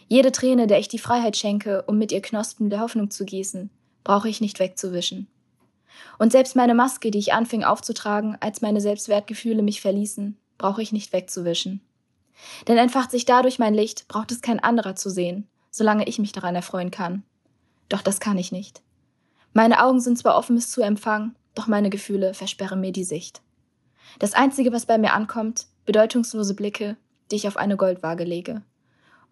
Jede 0.07 0.31
Träne, 0.31 0.67
der 0.67 0.79
ich 0.79 0.87
die 0.87 0.99
Freiheit 0.99 1.35
schenke, 1.35 1.83
um 1.87 1.97
mit 1.97 2.11
ihr 2.11 2.21
Knospen 2.21 2.69
der 2.69 2.79
Hoffnung 2.79 3.09
zu 3.09 3.25
gießen, 3.25 3.69
brauche 4.03 4.29
ich 4.29 4.39
nicht 4.39 4.59
wegzuwischen. 4.59 5.27
Und 6.19 6.31
selbst 6.31 6.55
meine 6.55 6.75
Maske, 6.75 7.09
die 7.11 7.17
ich 7.17 7.33
anfing 7.33 7.63
aufzutragen, 7.63 8.37
als 8.39 8.61
meine 8.61 8.81
Selbstwertgefühle 8.81 9.63
mich 9.63 9.81
verließen, 9.81 10.37
brauche 10.57 10.81
ich 10.81 10.91
nicht 10.91 11.11
wegzuwischen. 11.13 11.81
Denn 12.67 12.77
entfacht 12.77 13.11
sich 13.11 13.25
dadurch 13.25 13.59
mein 13.59 13.73
Licht, 13.73 14.07
braucht 14.07 14.31
es 14.31 14.41
kein 14.41 14.59
anderer 14.59 14.95
zu 14.95 15.09
sehen, 15.09 15.47
solange 15.71 16.07
ich 16.07 16.19
mich 16.19 16.31
daran 16.31 16.55
erfreuen 16.55 16.91
kann. 16.91 17.23
Doch 17.89 18.01
das 18.01 18.19
kann 18.19 18.37
ich 18.37 18.51
nicht. 18.51 18.81
Meine 19.53 19.83
Augen 19.83 20.01
sind 20.01 20.17
zwar 20.17 20.37
offen 20.37 20.55
bis 20.55 20.69
zu 20.69 20.81
empfangen, 20.81 21.35
doch 21.55 21.67
meine 21.67 21.89
Gefühle 21.89 22.33
versperren 22.33 22.81
mir 22.81 22.91
die 22.91 23.05
Sicht. 23.05 23.41
Das 24.19 24.33
Einzige, 24.33 24.71
was 24.71 24.85
bei 24.85 24.97
mir 24.97 25.13
ankommt, 25.13 25.67
bedeutungslose 25.85 26.53
Blicke, 26.53 26.97
die 27.31 27.37
ich 27.37 27.47
auf 27.47 27.57
eine 27.57 27.77
Goldwaage 27.77 28.23
lege. 28.23 28.61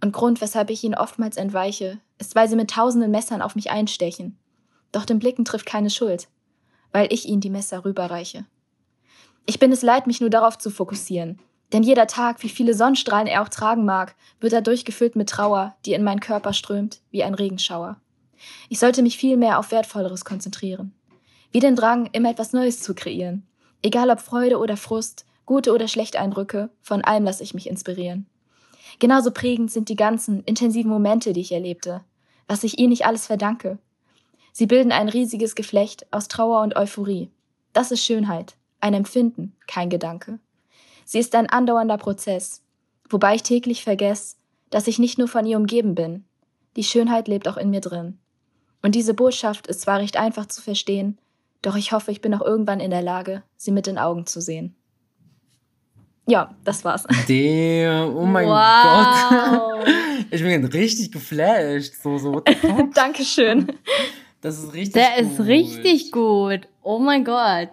Und 0.03 0.11
Grund, 0.11 0.41
weshalb 0.41 0.69
ich 0.69 0.83
ihnen 0.83 0.95
oftmals 0.95 1.37
entweiche, 1.37 1.97
ist, 2.19 2.35
weil 2.35 2.49
sie 2.49 2.57
mit 2.57 2.71
tausenden 2.71 3.09
Messern 3.09 3.41
auf 3.41 3.55
mich 3.55 3.71
einstechen. 3.71 4.37
Doch 4.91 5.05
den 5.05 5.17
Blicken 5.17 5.45
trifft 5.45 5.65
keine 5.65 5.89
Schuld, 5.89 6.27
weil 6.91 7.07
ich 7.13 7.25
ihnen 7.25 7.39
die 7.39 7.49
Messer 7.49 7.85
rüberreiche. 7.85 8.45
Ich 9.45 9.59
bin 9.59 9.71
es 9.71 9.81
leid, 9.81 10.05
mich 10.05 10.19
nur 10.19 10.29
darauf 10.29 10.57
zu 10.57 10.71
fokussieren, 10.71 11.39
denn 11.71 11.83
jeder 11.83 12.05
Tag, 12.05 12.43
wie 12.43 12.49
viele 12.49 12.73
Sonnenstrahlen 12.73 13.27
er 13.27 13.43
auch 13.43 13.47
tragen 13.47 13.85
mag, 13.85 14.17
wird 14.41 14.51
dadurch 14.51 14.83
gefüllt 14.83 15.15
mit 15.15 15.29
Trauer, 15.29 15.77
die 15.85 15.93
in 15.93 16.03
meinen 16.03 16.19
Körper 16.19 16.51
strömt, 16.51 16.99
wie 17.09 17.23
ein 17.23 17.33
Regenschauer. 17.33 17.95
Ich 18.67 18.79
sollte 18.79 19.03
mich 19.03 19.15
viel 19.15 19.37
mehr 19.37 19.57
auf 19.57 19.71
Wertvolleres 19.71 20.25
konzentrieren. 20.25 20.93
Wie 21.53 21.61
den 21.61 21.77
Drang, 21.77 22.09
immer 22.11 22.29
etwas 22.29 22.51
Neues 22.51 22.81
zu 22.81 22.93
kreieren. 22.93 23.47
Egal 23.81 24.09
ob 24.09 24.19
Freude 24.19 24.59
oder 24.59 24.75
Frust, 24.75 25.25
gute 25.45 25.73
oder 25.73 25.87
schlechte 25.87 26.19
Eindrücke, 26.19 26.71
von 26.81 27.05
allem 27.05 27.23
lasse 27.23 27.43
ich 27.43 27.53
mich 27.53 27.69
inspirieren. 27.69 28.27
Genauso 28.99 29.31
prägend 29.31 29.71
sind 29.71 29.89
die 29.89 29.95
ganzen 29.95 30.43
intensiven 30.43 30.89
Momente, 30.89 31.33
die 31.33 31.41
ich 31.41 31.51
erlebte, 31.51 32.01
was 32.47 32.63
ich 32.63 32.79
ihnen 32.79 32.89
nicht 32.89 33.05
alles 33.05 33.27
verdanke. 33.27 33.77
Sie 34.51 34.67
bilden 34.67 34.91
ein 34.91 35.09
riesiges 35.09 35.55
Geflecht 35.55 36.05
aus 36.11 36.27
Trauer 36.27 36.61
und 36.61 36.75
Euphorie. 36.75 37.29
Das 37.73 37.91
ist 37.91 38.03
Schönheit, 38.03 38.55
ein 38.79 38.93
Empfinden, 38.93 39.55
kein 39.67 39.89
Gedanke. 39.89 40.39
Sie 41.05 41.19
ist 41.19 41.33
ein 41.35 41.49
andauernder 41.49 41.97
Prozess, 41.97 42.61
wobei 43.09 43.35
ich 43.35 43.43
täglich 43.43 43.83
vergesse, 43.83 44.35
dass 44.69 44.87
ich 44.87 44.99
nicht 44.99 45.17
nur 45.17 45.27
von 45.27 45.45
ihr 45.45 45.57
umgeben 45.57 45.95
bin. 45.95 46.25
Die 46.75 46.83
Schönheit 46.83 47.27
lebt 47.27 47.47
auch 47.47 47.57
in 47.57 47.69
mir 47.69 47.81
drin. 47.81 48.19
Und 48.81 48.95
diese 48.95 49.13
Botschaft 49.13 49.67
ist 49.67 49.81
zwar 49.81 49.99
recht 49.99 50.17
einfach 50.17 50.45
zu 50.45 50.61
verstehen, 50.61 51.17
doch 51.61 51.75
ich 51.75 51.93
hoffe, 51.93 52.11
ich 52.11 52.21
bin 52.21 52.33
auch 52.33 52.41
irgendwann 52.41 52.79
in 52.79 52.91
der 52.91 53.01
Lage, 53.01 53.43
sie 53.55 53.71
mit 53.71 53.87
den 53.87 53.97
Augen 53.97 54.25
zu 54.25 54.41
sehen 54.41 54.75
ja, 56.25 56.51
das 56.63 56.85
war's. 56.85 57.03
Damn, 57.27 58.15
oh 58.15 58.25
mein 58.25 58.47
wow. 58.47 59.83
Gott. 59.83 59.87
Ich 60.31 60.41
bin 60.41 60.65
richtig 60.65 61.11
geflasht. 61.11 61.93
So, 62.01 62.17
so, 62.17 62.39
Dankeschön. 62.95 63.67
Das 64.41 64.57
ist 64.57 64.73
richtig 64.73 64.93
Der 64.93 65.21
gut. 65.21 65.31
ist 65.31 65.39
richtig 65.45 66.11
gut. 66.11 66.61
Oh 66.81 66.97
mein 66.97 67.23
Gott. 67.23 67.69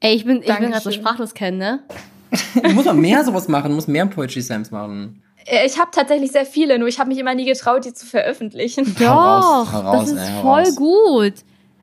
Ey, 0.00 0.14
ich 0.14 0.24
bin, 0.24 0.40
ich 0.40 0.46
bin 0.46 0.70
gerade 0.70 0.80
so 0.80 0.90
sprachlos 0.90 1.34
kennen, 1.34 1.58
ne? 1.58 1.80
muss 2.74 2.86
man 2.86 2.98
mehr 2.98 3.22
sowas 3.22 3.48
machen, 3.48 3.74
muss 3.74 3.86
mehr 3.86 4.06
Poetry 4.06 4.40
Slams 4.40 4.70
machen. 4.70 5.22
Äh, 5.44 5.66
ich 5.66 5.78
habe 5.78 5.90
tatsächlich 5.92 6.32
sehr 6.32 6.46
viele, 6.46 6.78
nur 6.78 6.88
ich 6.88 6.98
habe 6.98 7.08
mich 7.08 7.18
immer 7.18 7.34
nie 7.34 7.44
getraut, 7.44 7.84
die 7.84 7.92
zu 7.92 8.06
veröffentlichen. 8.06 8.94
Doch, 8.98 9.70
heraus, 9.70 9.72
heraus, 9.72 10.00
das 10.00 10.12
ist 10.12 10.28
ey, 10.28 10.42
voll 10.42 10.72
gut. 10.74 11.34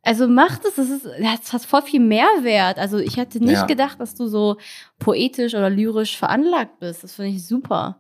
Also 0.08 0.26
mach 0.30 0.58
das, 0.60 0.76
das 0.76 0.90
ist, 0.90 1.06
das 1.06 1.52
hat 1.52 1.66
voll 1.66 1.82
viel 1.82 2.00
Mehrwert. 2.00 2.78
Also 2.78 2.98
ich 2.98 3.18
hätte 3.18 3.40
nicht 3.40 3.52
ja. 3.52 3.66
gedacht, 3.66 4.00
dass 4.00 4.16
du 4.16 4.28
so 4.28 4.56
poetisch 5.00 5.54
oder 5.54 5.70
lyrisch 5.70 6.16
veranlagt 6.16 6.80
bist. 6.80 7.04
Das 7.04 7.16
finde 7.16 7.32
ich 7.32 7.46
super. 7.46 8.00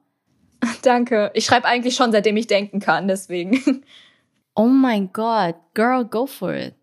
Danke. 0.83 1.31
Ich 1.33 1.43
schreibe 1.43 1.67
eigentlich 1.67 1.95
schon, 1.95 2.13
seitdem 2.13 2.37
ich 2.37 2.47
denken 2.47 2.79
kann, 2.79 3.07
deswegen. 3.09 3.83
Oh 4.59 4.65
mein 4.65 5.13
Gott, 5.13 5.53
girl, 5.75 6.03
go 6.03 6.25
for 6.25 6.51
it. 6.51 6.73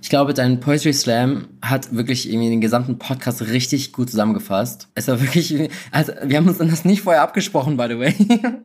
Ich 0.00 0.10
glaube, 0.10 0.32
dein 0.32 0.60
Poetry 0.60 0.92
Slam 0.92 1.48
hat 1.60 1.92
wirklich 1.92 2.30
irgendwie 2.30 2.50
den 2.50 2.60
gesamten 2.60 2.98
Podcast 2.98 3.42
richtig 3.48 3.92
gut 3.92 4.10
zusammengefasst. 4.10 4.86
Es 4.94 5.08
war 5.08 5.20
wirklich, 5.20 5.70
also 5.90 6.12
wir 6.22 6.36
haben 6.36 6.46
uns 6.46 6.58
das 6.58 6.84
nicht 6.84 7.02
vorher 7.02 7.22
abgesprochen, 7.22 7.76
by 7.76 7.86
the 7.88 7.98
way. 7.98 8.14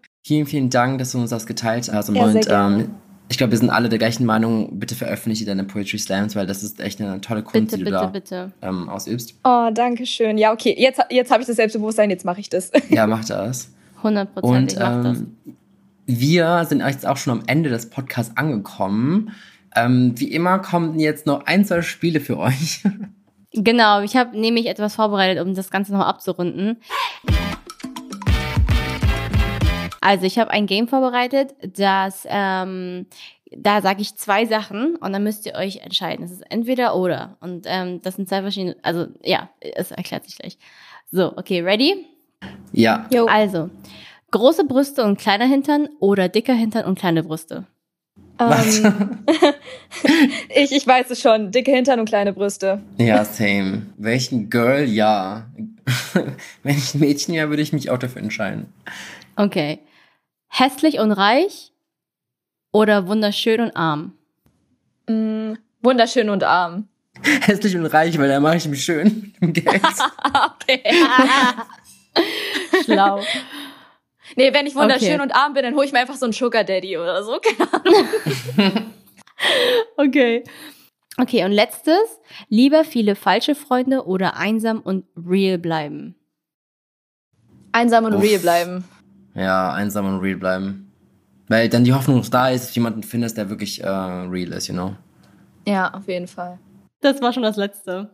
vielen, 0.23 0.45
vielen 0.45 0.69
Dank, 0.69 0.99
dass 0.99 1.13
du 1.13 1.17
uns 1.17 1.31
das 1.31 1.47
geteilt 1.47 1.91
hast. 1.91 2.13
Ja, 2.13 2.23
und 2.23 2.47
ähm, 2.47 2.91
ich 3.29 3.37
glaube, 3.37 3.51
wir 3.51 3.59
sind 3.59 3.69
alle 3.69 3.89
der 3.89 3.99
gleichen 3.99 4.25
Meinung. 4.25 4.79
Bitte 4.79 4.95
veröffentliche 4.95 5.45
deine 5.45 5.63
Poetry 5.63 5.99
Slams, 5.99 6.35
weil 6.35 6.47
das 6.47 6.63
ist 6.63 6.79
echt 6.79 6.99
eine 6.99 7.21
tolle 7.21 7.43
Kunst, 7.43 7.71
bitte, 7.71 7.77
die 7.77 7.83
du 7.83 7.91
bitte, 7.91 7.99
da 7.99 8.07
bitte. 8.07 8.51
Ähm, 8.61 8.89
ausübst. 8.89 9.35
Oh, 9.43 9.69
danke 9.71 10.07
schön. 10.07 10.37
Ja, 10.37 10.51
okay. 10.51 10.75
Jetzt, 10.77 10.99
jetzt 11.11 11.31
habe 11.31 11.41
ich 11.41 11.47
das 11.47 11.55
Selbstbewusstsein, 11.55 12.09
jetzt 12.09 12.25
mache 12.25 12.39
ich 12.39 12.49
das. 12.49 12.71
ja, 12.89 13.05
mach 13.05 13.23
das. 13.23 13.71
100 13.97 14.33
Prozent, 14.33 14.73
ich 14.73 14.79
mach 14.79 15.03
das. 15.03 15.19
Ähm, 15.19 15.37
wir 16.07 16.65
sind 16.67 16.81
jetzt 16.81 17.05
auch 17.05 17.17
schon 17.17 17.39
am 17.39 17.43
Ende 17.45 17.69
des 17.69 17.91
Podcasts 17.91 18.35
angekommen. 18.35 19.31
Ähm, 19.75 20.13
wie 20.15 20.31
immer 20.31 20.57
kommen 20.57 20.99
jetzt 20.99 21.27
noch 21.27 21.45
ein, 21.45 21.65
zwei 21.65 21.83
Spiele 21.83 22.19
für 22.19 22.37
euch. 22.37 22.83
Genau, 23.51 24.01
ich 24.01 24.15
habe 24.15 24.39
nämlich 24.39 24.67
etwas 24.67 24.93
vorbereitet, 24.93 25.43
um 25.43 25.55
das 25.55 25.71
Ganze 25.71 25.91
noch 25.91 26.05
abzurunden. 26.05 26.77
Also 30.01 30.25
ich 30.25 30.39
habe 30.39 30.51
ein 30.51 30.65
Game 30.65 30.87
vorbereitet, 30.87 31.55
das 31.77 32.25
ähm, 32.29 33.07
da 33.51 33.81
sage 33.81 34.01
ich 34.01 34.15
zwei 34.15 34.45
Sachen 34.45 34.95
und 34.95 35.11
dann 35.13 35.23
müsst 35.23 35.45
ihr 35.45 35.55
euch 35.55 35.77
entscheiden. 35.77 36.23
Es 36.23 36.31
ist 36.31 36.43
entweder 36.49 36.95
oder 36.95 37.37
und 37.41 37.65
ähm, 37.67 38.01
das 38.01 38.15
sind 38.15 38.29
zwei 38.29 38.41
verschiedene. 38.41 38.75
Also 38.83 39.07
ja, 39.23 39.49
es 39.59 39.91
erklärt 39.91 40.25
sich 40.25 40.37
gleich. 40.37 40.57
So, 41.11 41.35
okay, 41.37 41.61
ready? 41.61 42.05
Ja. 42.71 43.07
Jo. 43.11 43.25
Also 43.25 43.69
große 44.31 44.65
Brüste 44.65 45.03
und 45.03 45.19
kleiner 45.19 45.45
Hintern 45.45 45.89
oder 45.99 46.29
dicker 46.29 46.53
Hintern 46.53 46.85
und 46.85 46.99
kleine 46.99 47.23
Brüste. 47.23 47.65
Was? 48.37 48.79
Ähm, 48.79 49.19
ich, 50.55 50.71
ich 50.71 50.87
weiß 50.87 51.09
es 51.09 51.21
schon. 51.21 51.51
Dicke 51.51 51.71
Hintern 51.71 51.99
und 51.99 52.07
kleine 52.07 52.31
Brüste. 52.31 52.81
Ja, 52.97 53.25
same. 53.25 53.87
Welchen 53.97 54.49
Girl, 54.49 54.85
ja. 54.85 55.49
Wenn 56.63 56.77
ich 56.77 56.93
ein 56.93 56.99
Mädchen 56.99 57.33
wäre, 57.33 57.49
würde 57.49 57.61
ich 57.61 57.73
mich 57.73 57.89
auch 57.89 57.97
dafür 57.97 58.21
entscheiden. 58.21 58.67
Okay. 59.35 59.79
Hässlich 60.49 60.99
und 60.99 61.11
reich 61.11 61.71
oder 62.71 63.07
wunderschön 63.07 63.61
und 63.61 63.75
arm? 63.75 64.17
Mm, 65.07 65.53
wunderschön 65.81 66.29
und 66.29 66.43
arm. 66.43 66.87
Hässlich 67.23 67.75
und 67.75 67.85
reich, 67.85 68.17
weil 68.17 68.27
da 68.29 68.39
mache 68.39 68.57
ich 68.57 68.67
mich 68.67 68.83
schön 68.83 69.33
mit 69.39 69.53
Geld. 69.53 69.81
okay. 70.61 70.83
Schlau. 72.83 73.21
Nee, 74.35 74.53
wenn 74.53 74.67
ich 74.67 74.75
wunderschön 74.75 75.13
okay. 75.13 75.21
und 75.21 75.31
arm 75.31 75.53
bin, 75.53 75.63
dann 75.63 75.75
hole 75.75 75.85
ich 75.85 75.91
mir 75.91 75.99
einfach 75.99 76.15
so 76.15 76.25
einen 76.25 76.33
Sugar 76.33 76.63
Daddy 76.63 76.97
oder 76.97 77.23
so. 77.23 77.39
okay. 79.97 80.43
Okay, 81.17 81.43
und 81.43 81.51
letztes. 81.51 82.19
Lieber 82.47 82.85
viele 82.85 83.15
falsche 83.15 83.55
Freunde 83.55 84.05
oder 84.05 84.37
einsam 84.37 84.79
und 84.81 85.05
real 85.15 85.57
bleiben? 85.57 86.15
Einsam 87.71 88.05
und 88.05 88.15
Uff. 88.15 88.23
real 88.23 88.39
bleiben. 88.39 88.83
Ja, 89.39 89.71
einsam 89.71 90.05
und 90.05 90.19
real 90.19 90.37
bleiben. 90.37 90.91
Weil 91.47 91.69
dann 91.69 91.83
die 91.83 91.93
Hoffnung 91.93 92.17
noch 92.17 92.27
da 92.27 92.49
ist, 92.49 92.65
dass 92.65 92.73
du 92.73 92.79
jemanden 92.79 93.03
findest, 93.03 93.37
der 93.37 93.49
wirklich 93.49 93.81
äh, 93.83 93.87
real 93.87 94.51
ist, 94.51 94.67
you 94.67 94.73
know? 94.73 94.95
Ja, 95.65 95.93
auf 95.93 96.07
jeden 96.07 96.27
Fall. 96.27 96.59
Das 97.01 97.21
war 97.21 97.31
schon 97.31 97.43
das 97.43 97.55
Letzte. 97.55 98.09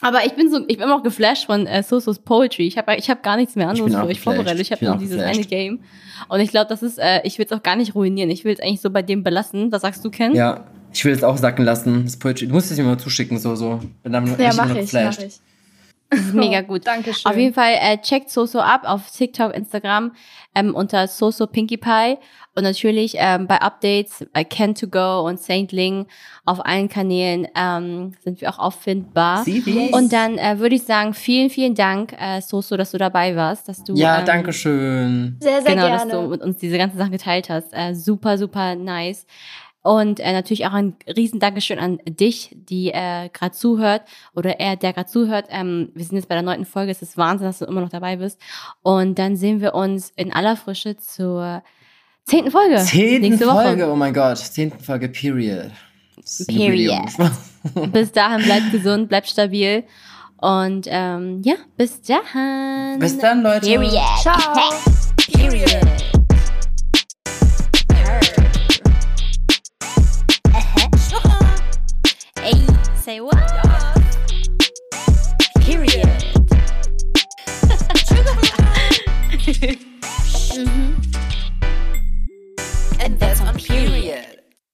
Aber 0.00 0.24
ich 0.24 0.34
bin 0.34 0.50
so, 0.50 0.60
ich 0.68 0.78
bin 0.78 0.86
immer 0.86 0.96
auch 0.96 1.02
geflasht 1.02 1.46
von 1.46 1.66
äh, 1.66 1.82
Sosos 1.82 2.20
Poetry. 2.20 2.66
Ich 2.66 2.78
habe 2.78 2.94
ich 2.96 3.08
hab 3.10 3.22
gar 3.22 3.36
nichts 3.36 3.56
mehr 3.56 3.68
anderes 3.68 3.94
für 3.94 4.04
euch 4.04 4.20
vorbereitet. 4.20 4.60
Ich 4.60 4.72
habe 4.72 4.84
nur 4.84 4.96
dieses 4.96 5.16
geflasht. 5.16 5.38
eine 5.38 5.46
Game. 5.46 5.80
Und 6.28 6.40
ich 6.40 6.50
glaube, 6.50 6.68
das 6.68 6.82
ist, 6.82 6.98
äh, 6.98 7.20
ich 7.24 7.38
will 7.38 7.46
es 7.46 7.52
auch 7.52 7.62
gar 7.62 7.76
nicht 7.76 7.94
ruinieren. 7.94 8.30
Ich 8.30 8.44
will 8.44 8.52
es 8.52 8.60
eigentlich 8.60 8.80
so 8.80 8.90
bei 8.90 9.02
dem 9.02 9.22
belassen. 9.22 9.72
Was 9.72 9.82
sagst 9.82 10.04
du, 10.04 10.10
Ken? 10.10 10.34
Ja, 10.34 10.66
ich 10.92 11.04
will 11.04 11.12
es 11.12 11.24
auch 11.24 11.36
sacken 11.36 11.64
lassen. 11.64 12.04
Das 12.04 12.16
Poetry. 12.16 12.46
Du 12.46 12.54
musst 12.54 12.70
es 12.70 12.78
mir 12.78 12.84
mal 12.84 12.98
zuschicken, 12.98 13.38
so, 13.38 13.54
so. 13.56 13.80
Bin 14.02 14.12
dann 14.12 14.26
ja, 14.38 14.52
mach 14.54 14.74
ich, 14.74 14.92
mach 14.92 15.18
ich. 15.18 15.40
Das 16.10 16.20
ist 16.20 16.34
mega 16.34 16.62
gut. 16.62 16.86
Dankeschön. 16.86 17.30
Auf 17.30 17.36
jeden 17.36 17.54
Fall 17.54 17.74
äh, 17.80 17.98
checkt 17.98 18.30
Soso 18.30 18.60
ab 18.60 18.82
auf 18.84 19.10
TikTok, 19.10 19.54
Instagram 19.54 20.12
ähm, 20.54 20.74
unter 20.74 21.06
Soso 21.06 21.46
Pinkie 21.46 21.76
Pie 21.76 22.16
und 22.54 22.64
natürlich 22.64 23.14
ähm, 23.18 23.46
bei 23.46 23.60
Updates 23.60 24.26
bei 24.32 24.42
Ken2Go 24.42 25.24
und 25.28 25.38
Saint 25.38 25.70
Ling 25.70 26.06
auf 26.44 26.64
allen 26.64 26.88
Kanälen 26.88 27.46
ähm, 27.54 28.12
sind 28.24 28.40
wir 28.40 28.50
auch 28.50 28.58
auffindbar. 28.58 29.46
Yes. 29.46 29.92
Und 29.92 30.12
dann 30.12 30.38
äh, 30.38 30.58
würde 30.58 30.74
ich 30.74 30.82
sagen, 30.82 31.14
vielen, 31.14 31.50
vielen 31.50 31.74
Dank, 31.74 32.14
äh, 32.18 32.40
Soso, 32.40 32.76
dass 32.76 32.90
du 32.90 32.98
dabei 32.98 33.36
warst, 33.36 33.68
dass 33.68 33.84
du 33.84 33.94
ja, 33.94 34.18
ähm, 34.18 34.24
danke 34.24 34.52
schön. 34.52 35.36
Sehr, 35.40 35.62
sehr 35.62 35.72
genau, 35.72 35.86
gerne. 35.86 36.10
dass 36.10 36.20
du 36.20 36.28
mit 36.28 36.40
uns 36.40 36.56
diese 36.58 36.78
ganzen 36.78 36.98
Sachen 36.98 37.12
geteilt 37.12 37.48
hast. 37.48 37.72
Äh, 37.72 37.94
super, 37.94 38.38
super 38.38 38.74
nice. 38.74 39.26
Und 39.82 40.20
äh, 40.20 40.32
natürlich 40.32 40.66
auch 40.66 40.72
ein 40.72 40.96
riesen 41.06 41.40
Dankeschön 41.40 41.78
an 41.78 41.98
dich, 42.04 42.50
die 42.52 42.88
äh, 42.88 43.28
gerade 43.32 43.54
zuhört 43.54 44.02
oder 44.34 44.58
er, 44.58 44.76
der 44.76 44.92
gerade 44.92 45.08
zuhört. 45.08 45.46
Ähm, 45.50 45.90
wir 45.94 46.04
sind 46.04 46.16
jetzt 46.16 46.28
bei 46.28 46.34
der 46.34 46.42
neunten 46.42 46.66
Folge. 46.66 46.90
Es 46.90 47.00
ist 47.00 47.16
Wahnsinn, 47.16 47.46
dass 47.46 47.60
du 47.60 47.64
immer 47.64 47.80
noch 47.80 47.88
dabei 47.88 48.16
bist. 48.16 48.40
Und 48.82 49.18
dann 49.18 49.36
sehen 49.36 49.60
wir 49.60 49.74
uns 49.74 50.12
in 50.16 50.32
aller 50.32 50.56
Frische 50.56 50.96
zur 50.96 51.62
zehnten 52.24 52.50
Folge. 52.50 52.76
Zehnten 52.78 53.38
Folge, 53.38 53.82
Woche. 53.82 53.92
oh 53.92 53.96
mein 53.96 54.12
Gott. 54.12 54.38
Zehnten 54.38 54.82
Folge, 54.82 55.08
period. 55.08 55.70
Period. 56.48 57.06
bis 57.92 58.12
dahin 58.12 58.44
bleibt 58.44 58.72
gesund, 58.72 59.08
bleibt 59.08 59.28
stabil. 59.28 59.84
Und 60.38 60.86
ähm, 60.88 61.42
ja, 61.44 61.54
bis 61.76 62.00
dahin. 62.02 62.98
Bis 62.98 63.18
dann, 63.18 63.42
Leute. 63.42 63.66
Period. 63.66 64.02
Ciao. 64.22 64.54
Period. 65.32 65.97